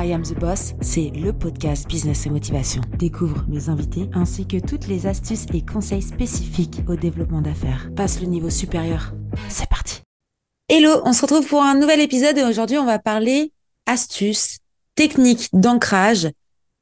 I 0.00 0.12
Am 0.12 0.22
the 0.22 0.38
Boss, 0.38 0.74
c'est 0.80 1.10
le 1.10 1.32
podcast 1.32 1.88
Business 1.88 2.24
et 2.24 2.30
Motivation. 2.30 2.82
Découvre 3.00 3.44
mes 3.48 3.68
invités 3.68 4.08
ainsi 4.12 4.46
que 4.46 4.58
toutes 4.58 4.86
les 4.86 5.08
astuces 5.08 5.46
et 5.52 5.64
conseils 5.64 6.02
spécifiques 6.02 6.82
au 6.86 6.94
développement 6.94 7.40
d'affaires. 7.40 7.90
Passe 7.96 8.20
le 8.20 8.28
niveau 8.28 8.48
supérieur. 8.48 9.12
C'est 9.48 9.68
parti. 9.68 10.02
Hello, 10.68 11.02
on 11.04 11.12
se 11.12 11.22
retrouve 11.22 11.48
pour 11.48 11.62
un 11.62 11.74
nouvel 11.74 11.98
épisode 11.98 12.38
et 12.38 12.44
aujourd'hui 12.44 12.78
on 12.78 12.84
va 12.84 13.00
parler 13.00 13.52
astuces, 13.86 14.58
techniques 14.94 15.48
d'ancrage, 15.52 16.28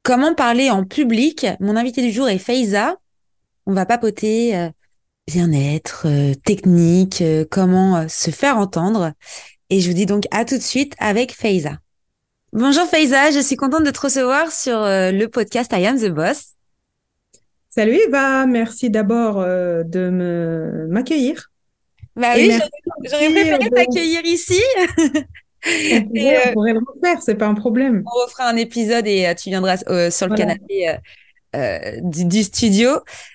comment 0.03 0.35
parler 0.35 0.69
en 0.69 0.83
public. 0.83 1.47
Mon 1.59 1.75
invité 1.75 2.03
du 2.03 2.11
jour 2.11 2.29
est 2.29 2.37
Faiza. 2.37 2.97
On 3.65 3.73
va 3.73 3.87
papoter 3.87 4.55
euh, 4.55 4.69
bien-être, 5.27 6.03
euh, 6.05 6.35
technique, 6.45 7.23
euh, 7.23 7.45
comment 7.49 8.07
se 8.07 8.29
faire 8.29 8.57
entendre. 8.57 9.13
Et 9.71 9.81
je 9.81 9.87
vous 9.87 9.95
dis 9.95 10.05
donc 10.05 10.25
à 10.29 10.45
tout 10.45 10.57
de 10.57 10.61
suite 10.61 10.93
avec 10.99 11.33
Faiza. 11.33 11.79
Bonjour 12.57 12.85
Faiza, 12.87 13.29
je 13.29 13.39
suis 13.39 13.55
contente 13.55 13.83
de 13.83 13.91
te 13.91 13.99
recevoir 13.99 14.51
sur 14.51 14.81
euh, 14.81 15.11
le 15.11 15.27
podcast 15.27 15.71
I 15.75 15.85
Am 15.85 15.99
the 15.99 16.09
Boss. 16.09 16.53
Salut 17.69 17.99
Eva, 18.07 18.47
merci 18.47 18.89
d'abord 18.89 19.39
euh, 19.39 19.83
de 19.83 20.09
me 20.09 20.87
m'accueillir. 20.89 21.51
Bah 22.15 22.35
Et 22.35 22.47
oui, 22.47 22.57
j'aurais 23.05 23.29
préféré 23.29 23.53
euh, 23.53 23.57
de- 23.59 23.75
t'accueillir 23.75 24.21
ici. 24.25 24.59
On 25.67 26.01
pourrait, 26.07 26.37
euh, 26.37 26.49
on 26.49 26.53
pourrait 26.53 26.73
le 26.73 26.79
refaire, 26.79 27.21
c'est 27.21 27.35
pas 27.35 27.45
un 27.45 27.53
problème. 27.53 28.01
on 28.07 28.25
refera 28.25 28.49
un 28.49 28.55
épisode 28.55 29.05
et 29.05 29.27
euh, 29.27 29.35
tu 29.35 29.49
viendras 29.49 29.77
euh, 29.89 30.09
sur 30.09 30.27
le 30.27 30.35
Voilà. 30.35 30.55
canapé 30.55 30.97
du, 32.01 32.25
du 32.25 32.43
studio. 32.43 32.89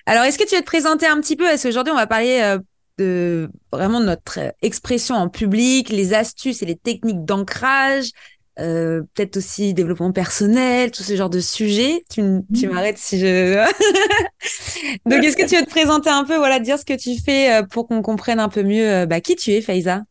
Alors, 0.05 0.23
est-ce 0.25 0.37
que 0.37 0.47
tu 0.47 0.55
veux 0.55 0.61
te 0.61 0.65
présenter 0.65 1.05
un 1.07 1.19
petit 1.21 1.37
peu? 1.37 1.45
Parce 1.45 1.63
qu'aujourd'hui, 1.63 1.91
on 1.93 1.97
va 1.97 2.07
parler 2.07 2.57
de 2.97 3.49
vraiment 3.71 3.99
de 3.99 4.05
notre 4.05 4.39
expression 4.61 5.15
en 5.15 5.27
public, 5.29 5.89
les 5.89 6.13
astuces 6.13 6.61
et 6.61 6.65
les 6.65 6.75
techniques 6.75 7.25
d'ancrage, 7.25 8.11
euh, 8.59 9.01
peut-être 9.13 9.37
aussi 9.37 9.73
développement 9.73 10.11
personnel, 10.11 10.91
tout 10.91 11.03
ce 11.03 11.15
genre 11.15 11.29
de 11.29 11.39
sujets. 11.39 12.03
Tu, 12.09 12.21
m- 12.21 12.43
tu 12.53 12.67
Mhm. 12.67 12.69
m'arrêtes 12.69 12.97
si 12.97 13.19
je... 13.19 13.65
Donc, 15.05 15.23
est-ce 15.23 15.37
que 15.37 15.47
tu 15.47 15.55
veux 15.55 15.63
te 15.63 15.69
présenter 15.69 16.09
un 16.09 16.23
peu, 16.25 16.35
voilà, 16.37 16.59
dire 16.59 16.77
ce 16.79 16.85
que 16.85 16.93
tu 16.93 17.17
fais 17.19 17.53
euh, 17.61 17.63
pour 17.63 17.87
qu'on 17.87 18.01
comprenne 18.01 18.39
un 18.39 18.49
peu 18.49 18.63
mieux 18.63 18.87
euh, 18.89 19.05
bah, 19.05 19.21
qui 19.21 19.35
tu 19.35 19.51
es, 19.51 19.61
Faiza? 19.61 20.03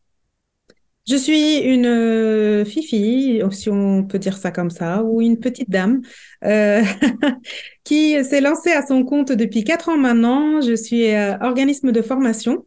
Je 1.05 1.17
suis 1.17 1.57
une 1.57 1.85
euh, 1.85 2.63
fifi, 2.63 3.41
si 3.51 3.69
on 3.69 4.05
peut 4.05 4.19
dire 4.19 4.37
ça 4.37 4.51
comme 4.51 4.69
ça, 4.69 5.03
ou 5.03 5.21
une 5.21 5.37
petite 5.37 5.69
dame 5.69 6.01
euh, 6.45 6.81
qui 7.83 8.23
s'est 8.23 8.39
lancée 8.39 8.71
à 8.71 8.85
son 8.85 9.03
compte 9.03 9.33
depuis 9.33 9.65
quatre 9.65 9.89
ans 9.89 9.97
maintenant. 9.97 10.61
Je 10.61 10.73
suis 10.75 11.11
euh, 11.13 11.37
organisme 11.41 11.91
de 11.91 12.01
formation 12.01 12.65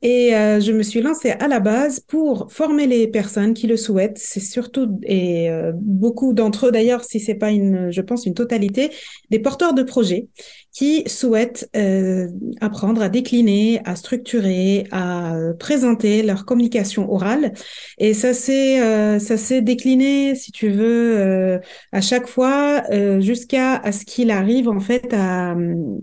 et 0.00 0.34
euh, 0.36 0.60
je 0.60 0.72
me 0.72 0.82
suis 0.82 1.00
lancée 1.00 1.30
à 1.30 1.48
la 1.48 1.58
base 1.58 2.00
pour 2.00 2.52
former 2.52 2.86
les 2.86 3.08
personnes 3.08 3.52
qui 3.52 3.66
le 3.66 3.76
souhaitent. 3.76 4.18
C'est 4.18 4.40
surtout 4.40 5.00
et 5.02 5.50
euh, 5.50 5.72
beaucoup 5.74 6.32
d'entre 6.32 6.66
eux 6.68 6.72
d'ailleurs, 6.72 7.04
si 7.04 7.18
c'est 7.18 7.34
pas 7.34 7.50
une, 7.50 7.90
je 7.90 8.00
pense 8.00 8.24
une 8.24 8.34
totalité, 8.34 8.90
des 9.30 9.40
porteurs 9.40 9.74
de 9.74 9.82
projets 9.82 10.28
qui 10.72 11.02
souhaitent 11.08 11.68
euh, 11.74 12.28
apprendre 12.60 13.02
à 13.02 13.08
décliner, 13.08 13.80
à 13.84 13.96
structurer, 13.96 14.86
à 14.92 15.34
euh, 15.34 15.52
présenter 15.54 16.22
leur 16.22 16.44
communication 16.44 17.12
orale. 17.12 17.52
Et 17.98 18.14
ça 18.14 18.34
s'est 18.34 18.80
euh, 18.80 19.18
ça 19.18 19.36
s'est 19.36 19.62
décliné, 19.62 20.36
si 20.36 20.52
tu 20.52 20.68
veux, 20.68 21.18
euh, 21.18 21.58
à 21.90 22.00
chaque 22.00 22.28
fois 22.28 22.84
jusqu'à 23.20 23.76
à 23.76 23.90
ce 23.90 24.04
qu'il 24.04 24.30
arrive 24.30 24.68
en 24.68 24.80
fait 24.80 25.12
à 25.12 25.52
hum, 25.52 26.00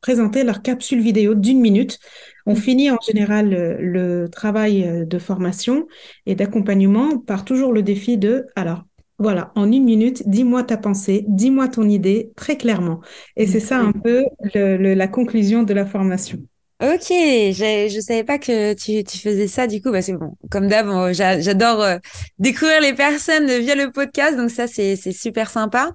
présenter 0.00 0.44
leur 0.44 0.62
capsule 0.62 1.00
vidéo 1.00 1.34
d'une 1.34 1.60
minute. 1.60 1.98
On 2.46 2.54
finit 2.54 2.90
en 2.90 2.98
général 3.06 3.50
le, 3.50 3.76
le 4.22 4.28
travail 4.28 4.84
euh, 4.84 5.04
de 5.04 5.18
formation 5.18 5.86
et 6.26 6.34
d'accompagnement 6.34 7.18
par 7.18 7.44
toujours 7.44 7.72
le 7.72 7.82
défi 7.82 8.18
de 8.18 8.46
alors 8.56 8.84
voilà, 9.18 9.50
en 9.54 9.72
une 9.72 9.84
minute, 9.84 10.28
dis-moi 10.28 10.62
ta 10.62 10.76
pensée, 10.76 11.24
dis-moi 11.26 11.68
ton 11.68 11.88
idée 11.88 12.32
très 12.36 12.58
clairement. 12.58 13.00
Et 13.36 13.46
c'est 13.46 13.60
ça 13.60 13.78
un 13.78 13.92
peu 13.92 14.24
la 14.54 15.08
conclusion 15.08 15.62
de 15.62 15.72
la 15.72 15.86
formation. 15.86 16.38
Ok, 16.82 17.06
je 17.08 18.00
savais 18.02 18.22
pas 18.24 18.38
que 18.38 18.74
tu, 18.74 19.02
tu 19.02 19.16
faisais 19.18 19.48
ça 19.48 19.66
du 19.66 19.80
coup. 19.80 19.90
Bah 19.90 20.02
c'est 20.02 20.12
bon, 20.12 20.36
comme 20.50 20.68
d'hab, 20.68 20.86
euh, 20.88 21.14
j'a- 21.14 21.40
j'adore 21.40 21.80
euh, 21.82 21.96
découvrir 22.38 22.82
les 22.82 22.92
personnes 22.92 23.46
via 23.60 23.74
le 23.74 23.90
podcast, 23.90 24.36
donc 24.36 24.50
ça 24.50 24.66
c'est 24.66 24.96
super 25.12 25.48
sympa. 25.48 25.92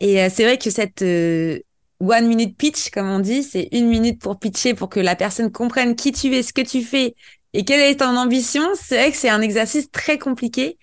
Et 0.00 0.22
euh, 0.22 0.28
c'est 0.30 0.44
vrai 0.44 0.58
que 0.58 0.70
cette 0.70 1.02
euh, 1.02 1.58
one 2.00 2.26
minute 2.28 2.56
pitch, 2.56 2.90
comme 2.90 3.08
on 3.08 3.20
dit, 3.20 3.42
c'est 3.42 3.68
une 3.72 3.88
minute 3.88 4.20
pour 4.20 4.38
pitcher 4.38 4.74
pour 4.74 4.88
que 4.88 5.00
la 5.00 5.16
personne 5.16 5.52
comprenne 5.52 5.96
qui 5.96 6.12
tu 6.12 6.34
es, 6.34 6.42
ce 6.42 6.52
que 6.52 6.62
tu 6.62 6.82
fais 6.82 7.14
et 7.52 7.64
quelle 7.64 7.80
est 7.80 7.96
ton 7.98 8.16
ambition. 8.16 8.62
C'est 8.74 8.96
vrai 8.96 9.10
que 9.12 9.16
c'est 9.16 9.28
un 9.30 9.40
exercice 9.42 9.90
très 9.90 10.18
compliqué. 10.18 10.78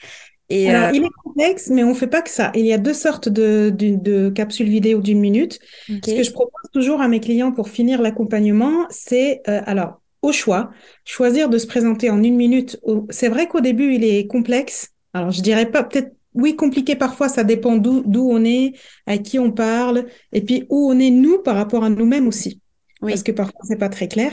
Et 0.50 0.74
Alors, 0.74 0.88
euh, 0.90 0.92
il 0.92 1.04
est 1.06 1.10
complexe, 1.24 1.70
mais 1.70 1.84
on 1.84 1.94
fait 1.96 2.08
pas 2.08 2.22
que 2.22 2.30
ça. 2.30 2.52
Il 2.56 2.66
y 2.66 2.74
a 2.74 2.78
deux 2.78 2.94
sortes 2.94 3.30
de, 3.30 3.72
de, 3.74 3.96
de 3.96 4.30
capsules 4.30 4.68
vidéo 4.70 5.02
d'une 5.02 5.20
minute. 5.20 5.60
Ce 6.06 6.14
que 6.14 6.24
je 6.24 6.32
propose 6.32 6.70
toujours 6.74 7.00
à 7.02 7.08
mes 7.08 7.20
clients 7.22 7.52
pour 7.54 7.70
finir 7.70 8.02
l'accompagnement, 8.02 8.86
c'est 8.90 9.42
euh, 9.48 9.62
alors 9.66 10.02
au 10.22 10.32
choix, 10.34 10.72
choisir 11.06 11.48
de 11.50 11.58
se 11.58 11.68
présenter 11.68 12.10
en 12.10 12.22
une 12.24 12.36
minute. 12.36 12.80
Au- 12.84 13.08
C'est 13.12 13.30
vrai 13.30 13.48
qu'au 13.48 13.62
début, 13.62 13.94
il 13.96 14.04
est 14.04 14.28
complexe. 14.28 14.90
Alors, 15.14 15.32
je 15.32 15.42
dirais 15.42 15.72
pas 15.72 15.84
peut-être 15.84 16.14
oui 16.38 16.56
compliqué 16.56 16.96
parfois. 16.96 17.30
Ça 17.30 17.44
dépend 17.44 17.78
d'où 17.78 18.30
on 18.30 18.44
est, 18.44 18.74
à 19.06 19.18
qui 19.18 19.40
on 19.40 19.52
parle, 19.52 20.06
et 20.32 20.42
puis 20.42 20.66
où 20.70 20.90
on 20.92 21.00
est 21.00 21.10
nous 21.10 21.40
par 21.40 21.56
rapport 21.56 21.84
à 21.84 21.90
nous-mêmes 21.90 22.28
aussi. 22.28 22.62
Oui. 23.02 23.12
Parce 23.12 23.22
que 23.22 23.32
parfois 23.32 23.62
c'est 23.64 23.78
pas 23.78 23.90
très 23.90 24.08
clair. 24.08 24.32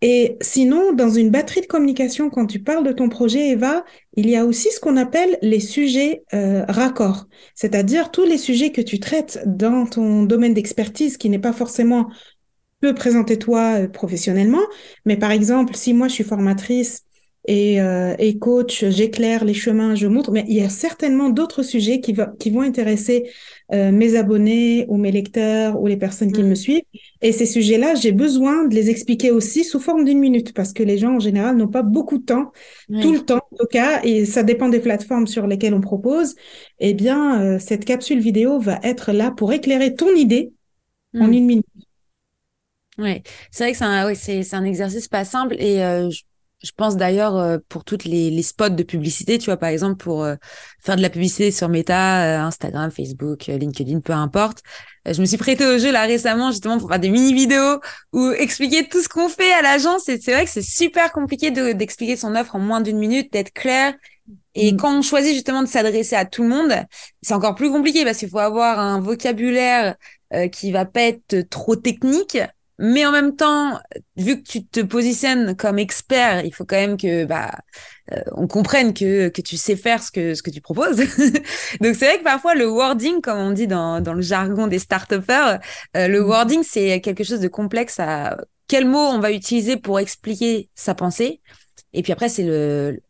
Et 0.00 0.36
sinon, 0.40 0.92
dans 0.92 1.10
une 1.10 1.30
batterie 1.30 1.60
de 1.60 1.66
communication, 1.66 2.30
quand 2.30 2.46
tu 2.46 2.60
parles 2.60 2.86
de 2.86 2.92
ton 2.92 3.08
projet, 3.08 3.50
Eva, 3.50 3.84
il 4.16 4.30
y 4.30 4.36
a 4.36 4.46
aussi 4.46 4.70
ce 4.70 4.78
qu'on 4.80 4.96
appelle 4.96 5.38
les 5.42 5.60
sujets 5.60 6.22
euh, 6.32 6.64
raccords, 6.68 7.26
c'est-à-dire 7.54 8.10
tous 8.10 8.24
les 8.24 8.38
sujets 8.38 8.70
que 8.70 8.80
tu 8.80 9.00
traites 9.00 9.42
dans 9.44 9.86
ton 9.86 10.22
domaine 10.22 10.54
d'expertise 10.54 11.16
qui 11.16 11.28
n'est 11.28 11.40
pas 11.40 11.52
forcément 11.52 12.08
peux 12.80 12.94
présenter 12.94 13.38
toi 13.38 13.82
euh, 13.82 13.88
professionnellement, 13.88 14.62
mais 15.04 15.16
par 15.16 15.30
exemple, 15.30 15.74
si 15.76 15.92
moi 15.92 16.08
je 16.08 16.14
suis 16.14 16.24
formatrice 16.24 17.02
et, 17.46 17.80
euh, 17.80 18.14
et 18.18 18.38
coach, 18.38 18.84
j'éclaire 18.86 19.44
les 19.44 19.54
chemins, 19.54 19.94
je 19.94 20.06
montre, 20.06 20.30
mais 20.32 20.44
il 20.48 20.54
y 20.56 20.60
a 20.62 20.68
certainement 20.68 21.30
d'autres 21.30 21.62
sujets 21.62 22.00
qui, 22.00 22.12
va, 22.12 22.32
qui 22.38 22.50
vont 22.50 22.60
intéresser 22.60 23.30
euh, 23.72 23.92
mes 23.92 24.16
abonnés 24.16 24.84
ou 24.88 24.96
mes 24.98 25.10
lecteurs 25.12 25.80
ou 25.80 25.86
les 25.86 25.96
personnes 25.96 26.32
qui 26.32 26.42
Mm. 26.42 26.44
me 26.44 26.54
suivent. 26.54 26.82
Et 27.22 27.32
ces 27.32 27.46
sujets-là, 27.46 27.94
j'ai 27.94 28.12
besoin 28.12 28.66
de 28.66 28.74
les 28.74 28.90
expliquer 28.90 29.30
aussi 29.30 29.64
sous 29.64 29.80
forme 29.80 30.04
d'une 30.04 30.18
minute 30.20 30.52
parce 30.54 30.72
que 30.72 30.82
les 30.82 30.98
gens 30.98 31.16
en 31.16 31.20
général 31.20 31.56
n'ont 31.56 31.68
pas 31.68 31.82
beaucoup 31.82 32.18
de 32.18 32.24
temps 32.24 32.52
Oui. 32.88 32.98
tout 33.00 33.12
le 33.12 33.20
temps, 33.24 33.40
en 33.52 33.56
tout 33.56 33.66
cas, 33.66 34.02
et 34.04 34.26
ça 34.26 34.42
dépend 34.42 34.68
des 34.68 34.80
plateformes 34.80 35.26
sur 35.26 35.46
lesquelles 35.46 35.72
on 35.74 35.80
propose, 35.80 36.34
eh 36.80 36.92
bien, 36.92 37.40
euh, 37.42 37.58
cette 37.58 37.84
capsule 37.86 38.20
vidéo 38.20 38.58
va 38.58 38.78
être 38.82 39.12
là 39.12 39.30
pour 39.30 39.52
éclairer 39.54 39.94
ton 39.94 40.14
idée 40.14 40.52
en 41.18 41.30
Mm. 41.30 41.32
une 41.32 41.46
minute. 41.46 41.66
Ouais, 42.98 43.22
c'est 43.50 43.64
vrai 43.64 43.72
que 43.72 43.78
c'est 43.78 43.84
un, 43.84 44.06
ouais, 44.06 44.14
c'est, 44.14 44.42
c'est 44.42 44.56
un 44.56 44.64
exercice 44.64 45.08
pas 45.08 45.24
simple 45.24 45.54
et 45.58 45.82
euh, 45.82 46.10
je, 46.10 46.22
je 46.62 46.70
pense 46.76 46.96
d'ailleurs 46.96 47.36
euh, 47.36 47.58
pour 47.68 47.84
toutes 47.84 48.04
les, 48.04 48.30
les 48.30 48.42
spots 48.42 48.70
de 48.70 48.82
publicité, 48.82 49.38
tu 49.38 49.46
vois, 49.46 49.56
par 49.56 49.70
exemple 49.70 49.96
pour 49.96 50.24
euh, 50.24 50.34
faire 50.80 50.96
de 50.96 51.02
la 51.02 51.10
publicité 51.10 51.50
sur 51.50 51.68
Meta, 51.68 52.22
euh, 52.24 52.46
Instagram, 52.46 52.90
Facebook, 52.90 53.46
LinkedIn, 53.46 54.00
peu 54.00 54.12
importe. 54.12 54.62
Je 55.06 55.20
me 55.20 55.26
suis 55.26 55.38
prêtée 55.38 55.66
au 55.66 55.78
jeu 55.78 55.90
là 55.90 56.02
récemment 56.02 56.50
justement 56.50 56.78
pour 56.78 56.90
faire 56.90 57.00
des 57.00 57.08
mini 57.08 57.32
vidéos 57.32 57.80
ou 58.12 58.30
expliquer 58.32 58.86
tout 58.88 59.00
ce 59.00 59.08
qu'on 59.08 59.28
fait 59.30 59.52
à 59.54 59.62
l'agence 59.62 60.08
et 60.10 60.20
c'est 60.20 60.32
vrai 60.32 60.44
que 60.44 60.50
c'est 60.50 60.62
super 60.62 61.10
compliqué 61.12 61.50
de, 61.50 61.72
d'expliquer 61.72 62.16
son 62.16 62.36
offre 62.36 62.56
en 62.56 62.58
moins 62.60 62.82
d'une 62.82 62.98
minute, 62.98 63.32
d'être 63.32 63.52
clair. 63.52 63.94
Et 64.54 64.72
Mm. 64.72 64.76
quand 64.76 64.98
on 64.98 65.02
choisit 65.02 65.32
justement 65.34 65.62
de 65.62 65.68
s'adresser 65.68 66.16
à 66.16 66.24
tout 66.24 66.42
le 66.42 66.48
monde, 66.48 66.72
c'est 67.22 67.34
encore 67.34 67.54
plus 67.54 67.70
compliqué 67.70 68.04
parce 68.04 68.18
qu'il 68.18 68.28
faut 68.28 68.38
avoir 68.38 68.78
un 68.78 69.00
vocabulaire 69.00 69.96
euh, 70.32 70.48
qui 70.48 70.72
va 70.72 70.84
pas 70.84 71.02
être 71.02 71.48
trop 71.48 71.76
technique, 71.76 72.38
mais 72.80 73.06
en 73.06 73.12
même 73.12 73.36
temps, 73.36 73.78
vu 74.16 74.42
que 74.42 74.48
tu 74.48 74.66
te 74.66 74.80
positionnes 74.80 75.56
comme 75.56 75.78
expert, 75.78 76.44
il 76.44 76.54
faut 76.54 76.64
quand 76.64 76.76
même 76.76 76.96
que 76.96 77.24
bah 77.26 77.52
euh, 78.12 78.20
on 78.32 78.46
comprenne 78.48 78.94
que 78.94 79.28
que 79.28 79.42
tu 79.42 79.56
sais 79.56 79.76
faire 79.76 80.02
ce 80.02 80.10
que 80.10 80.34
ce 80.34 80.42
que 80.42 80.50
tu 80.50 80.60
proposes. 80.60 80.96
Donc 81.80 81.94
c'est 81.94 82.06
vrai 82.06 82.18
que 82.18 82.24
parfois 82.24 82.54
le 82.54 82.66
wording, 82.68 83.20
comme 83.20 83.38
on 83.38 83.50
dit 83.52 83.66
dans 83.66 84.00
dans 84.00 84.14
le 84.14 84.22
jargon 84.22 84.66
des 84.66 84.78
start-upers, 84.78 85.60
euh, 85.96 86.08
le 86.08 86.20
Mm. 86.24 86.24
wording 86.24 86.62
c'est 86.64 87.00
quelque 87.00 87.24
chose 87.24 87.40
de 87.40 87.48
complexe 87.48 88.00
à 88.00 88.36
quel 88.68 88.86
mot 88.86 88.98
on 88.98 89.18
va 89.20 89.32
utiliser 89.32 89.76
pour 89.76 90.00
expliquer 90.00 90.70
sa 90.74 90.94
pensée. 90.94 91.40
Et 91.92 92.02
puis 92.02 92.12
après 92.12 92.28
c'est 92.28 92.44
le 92.44 93.00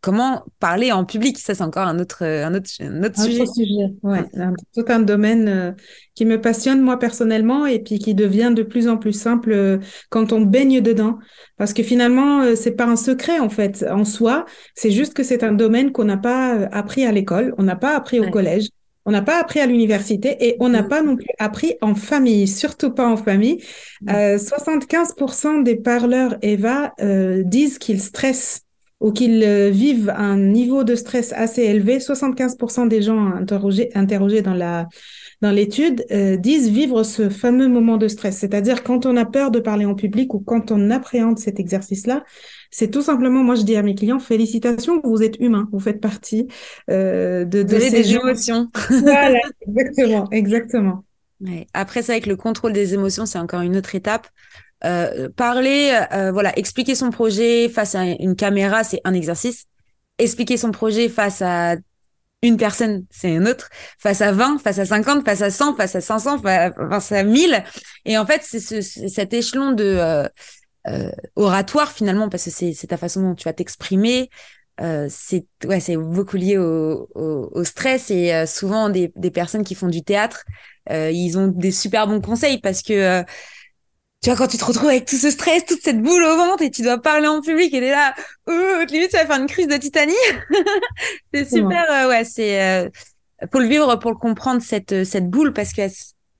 comment 0.00 0.44
parler 0.60 0.90
en 0.92 1.04
public, 1.04 1.38
ça 1.38 1.54
c'est 1.54 1.62
encore 1.62 1.86
un 1.86 1.98
autre 1.98 2.24
un 2.24 2.54
autre 2.54 2.70
un 2.80 3.02
autre 3.04 3.20
Un 3.20 3.24
sujet. 3.24 3.40
autre 3.42 3.54
sujet, 3.54 3.94
ouais, 4.02 4.24
un- 4.34 4.54
tout 4.74 4.84
un 4.88 5.00
domaine 5.00 5.48
euh, 5.48 5.72
qui 6.14 6.24
me 6.24 6.40
passionne 6.40 6.80
moi 6.82 6.98
personnellement 6.98 7.66
et 7.66 7.78
puis 7.78 7.98
qui 7.98 8.14
devient 8.14 8.52
de 8.54 8.62
plus 8.62 8.88
en 8.88 8.96
plus 8.96 9.12
simple 9.12 9.52
euh, 9.52 9.78
quand 10.10 10.32
on 10.32 10.40
baigne 10.42 10.80
dedans. 10.80 11.18
Parce 11.56 11.72
que 11.72 11.82
finalement, 11.82 12.42
euh, 12.42 12.54
c'est 12.56 12.72
pas 12.72 12.86
un 12.86 12.96
secret 12.96 13.38
en 13.38 13.48
fait 13.48 13.84
en 13.90 14.04
soi, 14.04 14.44
c'est 14.74 14.90
juste 14.90 15.14
que 15.14 15.22
c'est 15.22 15.44
un 15.44 15.52
domaine 15.52 15.92
qu'on 15.92 16.04
n'a 16.04 16.16
pas 16.16 16.54
euh, 16.56 16.68
appris 16.72 17.04
à 17.04 17.12
l'école, 17.12 17.54
on 17.58 17.62
n'a 17.62 17.76
pas 17.76 17.94
appris 17.96 18.18
au 18.20 18.24
Ouais. 18.24 18.30
collège, 18.30 18.68
on 19.04 19.10
n'a 19.10 19.22
pas 19.22 19.40
appris 19.40 19.58
à 19.60 19.66
l'université 19.66 20.36
et 20.46 20.56
on 20.60 20.68
n'a 20.68 20.84
pas 20.84 21.02
non 21.02 21.16
plus 21.16 21.26
appris 21.40 21.74
en 21.80 21.94
famille, 21.96 22.46
surtout 22.46 22.90
pas 22.92 23.08
en 23.08 23.16
famille. 23.16 23.60
Euh, 24.10 24.38
75% 24.38 25.58
des 25.62 25.76
parleurs 25.76 26.36
Eva 26.42 26.92
euh, 27.00 27.42
disent 27.44 27.78
qu'ils 27.78 28.00
stressent 28.00 28.62
ou 29.02 29.12
qu'ils 29.12 29.44
vivent 29.70 30.12
un 30.16 30.38
niveau 30.38 30.84
de 30.84 30.94
stress 30.94 31.32
assez 31.32 31.62
élevé, 31.62 31.98
75% 31.98 32.88
des 32.88 33.02
gens 33.02 33.32
interrogés, 33.32 33.90
interrogés 33.94 34.42
dans 34.42 34.54
la 34.54 34.88
dans 35.42 35.50
l'étude 35.50 36.06
disent 36.38 36.70
vivre 36.70 37.02
ce 37.02 37.28
fameux 37.28 37.66
moment 37.66 37.96
de 37.96 38.06
stress. 38.06 38.38
C'est-à-dire 38.38 38.84
quand 38.84 39.06
on 39.06 39.16
a 39.16 39.24
peur 39.24 39.50
de 39.50 39.58
parler 39.58 39.84
en 39.84 39.96
public 39.96 40.34
ou 40.34 40.38
quand 40.38 40.70
on 40.70 40.88
appréhende 40.90 41.38
cet 41.38 41.58
exercice-là, 41.58 42.22
c'est 42.70 42.90
tout 42.90 43.02
simplement, 43.02 43.42
moi 43.42 43.56
je 43.56 43.62
dis 43.62 43.76
à 43.76 43.82
mes 43.82 43.94
clients, 43.94 44.20
félicitations, 44.20 45.00
vous 45.04 45.22
êtes 45.22 45.38
humain, 45.40 45.68
vous 45.72 45.80
faites 45.80 46.00
partie 46.00 46.46
euh, 46.90 47.44
de, 47.44 47.62
de 47.62 47.76
des 47.76 48.14
émotions. 48.14 48.68
voilà, 48.88 49.40
exactement, 49.66 50.30
exactement. 50.30 51.04
Après, 51.74 52.02
ça, 52.02 52.12
avec 52.12 52.26
le 52.26 52.36
contrôle 52.36 52.72
des 52.72 52.94
émotions, 52.94 53.26
c'est 53.26 53.38
encore 53.38 53.62
une 53.62 53.76
autre 53.76 53.94
étape. 53.94 54.28
Euh, 54.84 55.28
parler, 55.30 55.96
euh, 56.12 56.32
voilà, 56.32 56.56
expliquer 56.58 56.94
son 56.94 57.10
projet 57.10 57.68
face 57.68 57.94
à 57.94 58.04
une 58.04 58.36
caméra, 58.36 58.84
c'est 58.84 59.00
un 59.04 59.14
exercice. 59.14 59.66
Expliquer 60.18 60.56
son 60.56 60.72
projet 60.72 61.08
face 61.08 61.42
à 61.42 61.76
une 62.42 62.56
personne, 62.56 63.06
c'est 63.10 63.36
un 63.36 63.46
autre. 63.46 63.68
Face 63.98 64.20
à 64.20 64.32
20, 64.32 64.58
face 64.58 64.78
à 64.78 64.84
50, 64.84 65.24
face 65.24 65.42
à 65.42 65.50
100, 65.50 65.76
face 65.76 65.94
à 65.94 66.00
500, 66.00 66.42
face 66.42 67.12
à 67.12 67.22
1000. 67.22 67.64
Et 68.04 68.18
en 68.18 68.26
fait, 68.26 68.42
c'est 68.42 68.60
ce, 68.60 68.80
cet 68.80 69.32
échelon 69.32 69.72
de 69.72 69.84
euh, 69.84 70.28
euh, 70.88 71.10
oratoire 71.36 71.92
finalement 71.92 72.28
parce 72.28 72.44
que 72.44 72.50
c'est 72.50 72.86
ta 72.88 72.96
façon 72.96 73.22
dont 73.22 73.34
tu 73.34 73.44
vas 73.44 73.52
t'exprimer. 73.52 74.28
Euh, 74.80 75.06
c'est 75.08 75.46
ouais, 75.64 75.78
c'est 75.78 75.96
beaucoup 75.96 76.36
lié 76.36 76.58
au, 76.58 77.08
au, 77.14 77.50
au 77.52 77.64
stress 77.64 78.10
et 78.10 78.44
souvent 78.46 78.88
des, 78.88 79.12
des 79.14 79.30
personnes 79.30 79.62
qui 79.62 79.76
font 79.76 79.88
du 79.88 80.02
théâtre, 80.02 80.44
ils 80.90 81.38
ont 81.38 81.46
des 81.46 81.70
super 81.70 82.08
bons 82.08 82.20
conseils 82.20 82.58
parce 82.58 82.82
que 82.82 83.22
tu 84.22 84.30
vois 84.30 84.36
quand 84.36 84.46
tu 84.46 84.56
te 84.56 84.64
retrouves 84.64 84.88
avec 84.88 85.04
tout 85.04 85.16
ce 85.16 85.30
stress, 85.30 85.64
toute 85.66 85.82
cette 85.82 86.00
boule 86.00 86.22
au 86.22 86.36
ventre 86.36 86.62
et 86.62 86.70
tu 86.70 86.82
dois 86.82 86.98
parler 86.98 87.26
en 87.26 87.40
public 87.40 87.74
et 87.74 87.80
t'es 87.80 87.90
là, 87.90 88.14
oh, 88.46 88.84
limite 88.88 89.10
tu 89.10 89.16
vas 89.16 89.26
faire 89.26 89.40
une 89.40 89.46
crise 89.46 89.68
de 89.68 89.76
Titanie. 89.76 90.12
c'est 91.34 91.48
super, 91.48 92.08
ouais, 92.08 92.24
c'est 92.24 92.90
pour 93.50 93.60
le 93.60 93.66
vivre, 93.66 93.96
pour 93.96 94.12
le 94.12 94.16
comprendre 94.16 94.62
cette 94.62 95.04
cette 95.04 95.28
boule 95.28 95.52
parce 95.52 95.72
que 95.72 95.82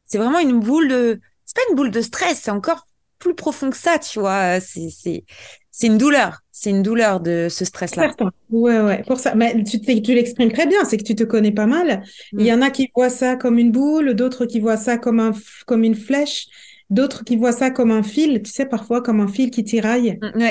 c'est 0.07 0.19
vraiment 0.19 0.39
une 0.39 0.61
boule 0.61 0.89
de, 0.89 1.21
c'est 1.45 1.57
pas 1.57 1.63
une 1.71 1.77
boule 1.77 1.91
de 1.91 2.01
stress, 2.03 2.41
c'est 2.43 2.51
encore 2.51 2.87
plus 3.23 3.35
profond 3.35 3.71
que 3.71 3.77
ça, 3.77 3.99
tu 3.99 4.21
vois. 4.21 4.61
C'est, 4.61 4.91
c'est, 4.91 5.25
c'est 5.71 5.87
une 5.87 5.97
douleur. 5.97 6.41
C'est 6.51 6.71
une 6.71 6.83
douleur 6.83 7.21
de 7.21 7.49
ce 7.49 7.65
stress-là. 7.65 8.15
Ouais, 8.51 8.81
ouais. 8.81 9.03
Pour 9.07 9.19
ça, 9.19 9.35
mais 9.35 9.63
tu, 9.65 9.81
tu 9.81 10.15
l'exprimes 10.15 10.53
très 10.53 10.67
bien. 10.67 10.85
C'est 10.85 10.99
que 10.99 11.05
tu 11.05 11.15
te 11.15 11.25
connais 11.25 11.53
pas 11.53 11.67
mal. 11.67 12.03
Il 12.33 12.45
y 12.45 12.53
mm. 12.53 12.59
en 12.59 12.63
a 12.63 12.71
qui 12.71 12.91
voient 12.95 13.11
ça 13.11 13.37
comme 13.37 13.59
une 13.59 13.73
boule, 13.73 14.15
d'autres 14.15 14.45
qui 14.45 14.61
voient 14.61 14.77
ça 14.77 14.99
comme 14.99 15.21
un, 15.21 15.33
comme 15.67 15.85
une 15.85 15.95
flèche. 15.95 16.47
D'autres 16.93 17.25
qui 17.25 17.37
voient 17.37 17.53
ça 17.53 17.71
comme 17.71 17.91
un 17.91 18.03
fil, 18.03 18.43
tu 18.43 18.51
sais, 18.51 18.67
parfois 18.67 19.01
comme 19.01 19.21
un 19.21 19.27
fil 19.27 19.51
qui 19.51 19.65
tiraille. 19.65 20.19
Mm, 20.21 20.43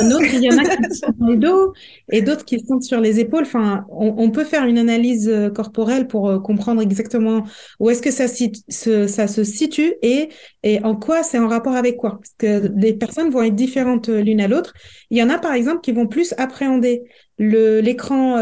un 0.00 0.10
autre, 0.10 0.24
il 0.34 0.42
y 0.42 0.52
en 0.52 0.58
a 0.58 0.64
qui 0.64 0.94
sont 0.96 1.12
dans 1.16 1.28
le 1.28 1.36
dos 1.36 1.74
et 2.10 2.22
d'autres 2.22 2.44
qui 2.44 2.58
sont 2.58 2.80
sur 2.80 3.00
les 3.00 3.20
épaules. 3.20 3.44
Enfin, 3.44 3.86
on, 3.88 4.30
peut 4.30 4.42
faire 4.42 4.64
une 4.64 4.78
analyse 4.78 5.28
euh, 5.28 5.48
corporelle 5.48 6.08
pour 6.08 6.28
euh, 6.28 6.40
comprendre 6.40 6.82
exactement 6.82 7.44
où 7.78 7.88
est-ce 7.88 8.02
que 8.02 8.10
ça, 8.10 8.26
se, 8.26 9.06
ça 9.06 9.28
se 9.28 9.44
situe 9.44 9.94
et, 10.02 10.28
et 10.64 10.82
en 10.82 10.96
quoi 10.96 11.22
c'est 11.22 11.38
en 11.38 11.46
rapport 11.46 11.76
avec 11.76 11.96
quoi. 11.96 12.18
Parce 12.18 12.34
que 12.36 12.68
les 12.76 12.92
personnes 12.92 13.30
vont 13.30 13.42
être 13.42 13.54
différentes 13.54 14.08
euh, 14.08 14.22
l'une 14.22 14.40
à 14.40 14.48
l'autre. 14.48 14.74
Il 15.10 15.18
y 15.18 15.22
en 15.22 15.30
a, 15.30 15.38
par 15.38 15.52
exemple, 15.52 15.82
qui 15.82 15.92
vont 15.92 16.08
plus 16.08 16.34
appréhender 16.36 17.04
le 17.38 17.80
l'écran 17.80 18.38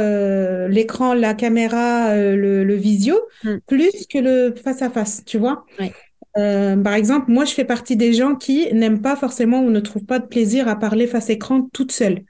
l'écran 0.68 1.14
la 1.14 1.34
caméra 1.34 2.14
le, 2.14 2.74
visio 2.76 3.16
mm. 3.42 3.56
plus 3.66 4.06
que 4.08 4.18
le 4.18 4.54
face 4.54 4.82
à 4.82 4.88
face 4.88 5.24
tu 5.26 5.36
vois? 5.36 5.64
Euh, 6.36 6.76
par 6.76 6.94
exemple, 6.94 7.30
moi, 7.30 7.44
je 7.44 7.52
fais 7.52 7.64
partie 7.64 7.96
des 7.96 8.12
gens 8.12 8.34
qui 8.34 8.72
n'aiment 8.72 9.00
pas 9.00 9.16
forcément 9.16 9.60
ou 9.60 9.70
ne 9.70 9.80
trouvent 9.80 10.04
pas 10.04 10.18
de 10.18 10.26
plaisir 10.26 10.68
à 10.68 10.76
parler 10.76 11.06
face 11.06 11.30
écran 11.30 11.68
toute 11.72 11.92
seule. 11.92 12.24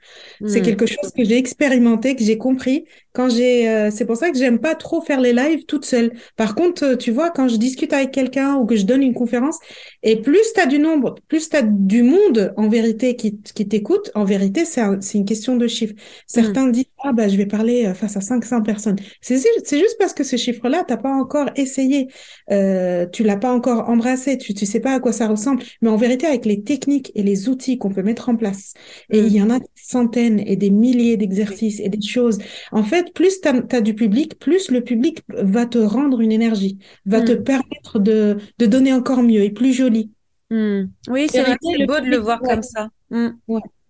C'est 0.45 0.59
hmm. 0.59 0.63
quelque 0.63 0.85
chose 0.85 1.11
que 1.15 1.23
j'ai 1.23 1.37
expérimenté, 1.37 2.15
que 2.15 2.23
j'ai 2.23 2.37
compris 2.37 2.85
quand 3.15 3.29
j'ai. 3.29 3.69
Euh, 3.69 3.89
c'est 3.91 4.05
pour 4.05 4.17
ça 4.17 4.29
que 4.31 4.37
j'aime 4.37 4.59
pas 4.59 4.75
trop 4.75 5.01
faire 5.01 5.21
les 5.21 5.33
lives 5.33 5.65
toute 5.65 5.85
seule. 5.85 6.11
Par 6.35 6.55
contre, 6.55 6.83
euh, 6.83 6.95
tu 6.95 7.11
vois, 7.11 7.31
quand 7.31 7.47
je 7.47 7.57
discute 7.57 7.93
avec 7.93 8.11
quelqu'un 8.11 8.55
ou 8.55 8.65
que 8.65 8.75
je 8.75 8.85
donne 8.85 9.01
une 9.01 9.13
conférence, 9.13 9.57
et 10.03 10.21
plus 10.21 10.53
tu 10.53 10.59
as 10.59 10.65
du 10.65 10.79
nombre, 10.79 11.15
plus 11.27 11.49
tu 11.49 11.55
as 11.55 11.63
du 11.63 12.03
monde 12.03 12.53
en 12.57 12.67
vérité 12.67 13.15
qui, 13.15 13.41
qui 13.41 13.67
t'écoute, 13.67 14.11
en 14.15 14.25
vérité, 14.25 14.65
c'est 14.65 14.83
une 15.13 15.25
question 15.25 15.55
de 15.55 15.67
chiffres. 15.67 15.95
Certains 16.27 16.67
hmm. 16.67 16.71
disent 16.71 16.85
ah 17.03 17.13
bah 17.13 17.27
je 17.27 17.37
vais 17.37 17.45
parler 17.45 17.93
face 17.93 18.17
à 18.17 18.21
500 18.21 18.63
personnes. 18.63 18.95
C'est 19.21 19.37
juste 19.37 19.97
parce 19.99 20.13
que 20.13 20.23
ce 20.23 20.37
chiffre-là, 20.37 20.83
t'as 20.87 20.97
pas 20.97 21.13
encore 21.13 21.49
essayé, 21.55 22.07
euh, 22.51 23.05
tu 23.11 23.23
l'as 23.23 23.37
pas 23.37 23.53
encore 23.53 23.89
embrasser, 23.89 24.37
tu 24.37 24.53
ne 24.53 24.65
sais 24.65 24.79
pas 24.79 24.93
à 24.93 24.99
quoi 24.99 25.11
ça 25.11 25.27
ressemble, 25.27 25.63
mais 25.81 25.89
en 25.89 25.97
vérité, 25.97 26.25
avec 26.25 26.45
les 26.45 26.63
techniques 26.63 27.11
et 27.15 27.23
les 27.23 27.49
outils 27.49 27.77
qu'on 27.77 27.89
peut 27.89 28.03
mettre 28.03 28.29
en 28.29 28.35
place, 28.35 28.73
et 29.09 29.19
il 29.19 29.33
y 29.33 29.41
en 29.41 29.49
a 29.49 29.59
des 29.59 29.65
centaines 29.75 30.39
et 30.45 30.55
des 30.55 30.69
milliers 30.69 31.17
d'exercices 31.17 31.79
et 31.79 31.89
des 31.89 32.01
choses, 32.01 32.39
en 32.71 32.83
fait, 32.83 33.04
plus 33.13 33.41
tu 33.41 33.47
as, 33.47 33.81
du 33.81 33.95
public, 33.95 34.39
plus 34.39 34.71
le 34.71 34.83
public 34.83 35.21
va 35.29 35.65
te 35.65 35.77
rendre 35.77 36.21
une 36.21 36.31
énergie, 36.31 36.79
va 37.05 37.21
te 37.21 37.31
mm. 37.31 37.43
permettre 37.43 37.99
de, 37.99 38.37
de, 38.57 38.65
donner 38.65 38.93
encore 38.93 39.23
mieux 39.23 39.43
et 39.43 39.51
plus 39.51 39.73
joli. 39.73 40.11
Mm. 40.49 40.83
Oui, 41.09 41.27
c'est 41.31 41.41
vrai, 41.41 41.57
c'est 41.61 41.85
beau 41.85 41.99
de 41.99 42.07
le 42.07 42.17
voir 42.17 42.39
comme 42.39 42.63
ça. 42.63 42.89
Mm. 43.09 43.29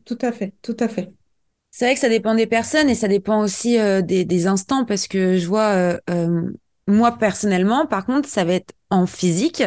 tout 0.05 0.17
à 0.21 0.31
fait, 0.31 0.53
tout 0.61 0.77
à 0.79 0.87
fait. 0.87 1.11
C'est 1.71 1.85
vrai 1.85 1.95
que 1.95 1.99
ça 1.99 2.09
dépend 2.09 2.35
des 2.35 2.47
personnes 2.47 2.89
et 2.89 2.95
ça 2.95 3.07
dépend 3.07 3.41
aussi 3.41 3.77
euh, 3.77 4.01
des, 4.01 4.23
des, 4.23 4.47
instants 4.47 4.85
parce 4.85 5.07
que 5.07 5.37
je 5.37 5.45
vois, 5.45 5.71
euh, 5.71 5.97
euh, 6.09 6.49
moi 6.87 7.17
personnellement, 7.17 7.85
par 7.85 8.05
contre, 8.05 8.29
ça 8.29 8.45
va 8.45 8.53
être 8.53 8.73
en 8.89 9.05
physique 9.05 9.63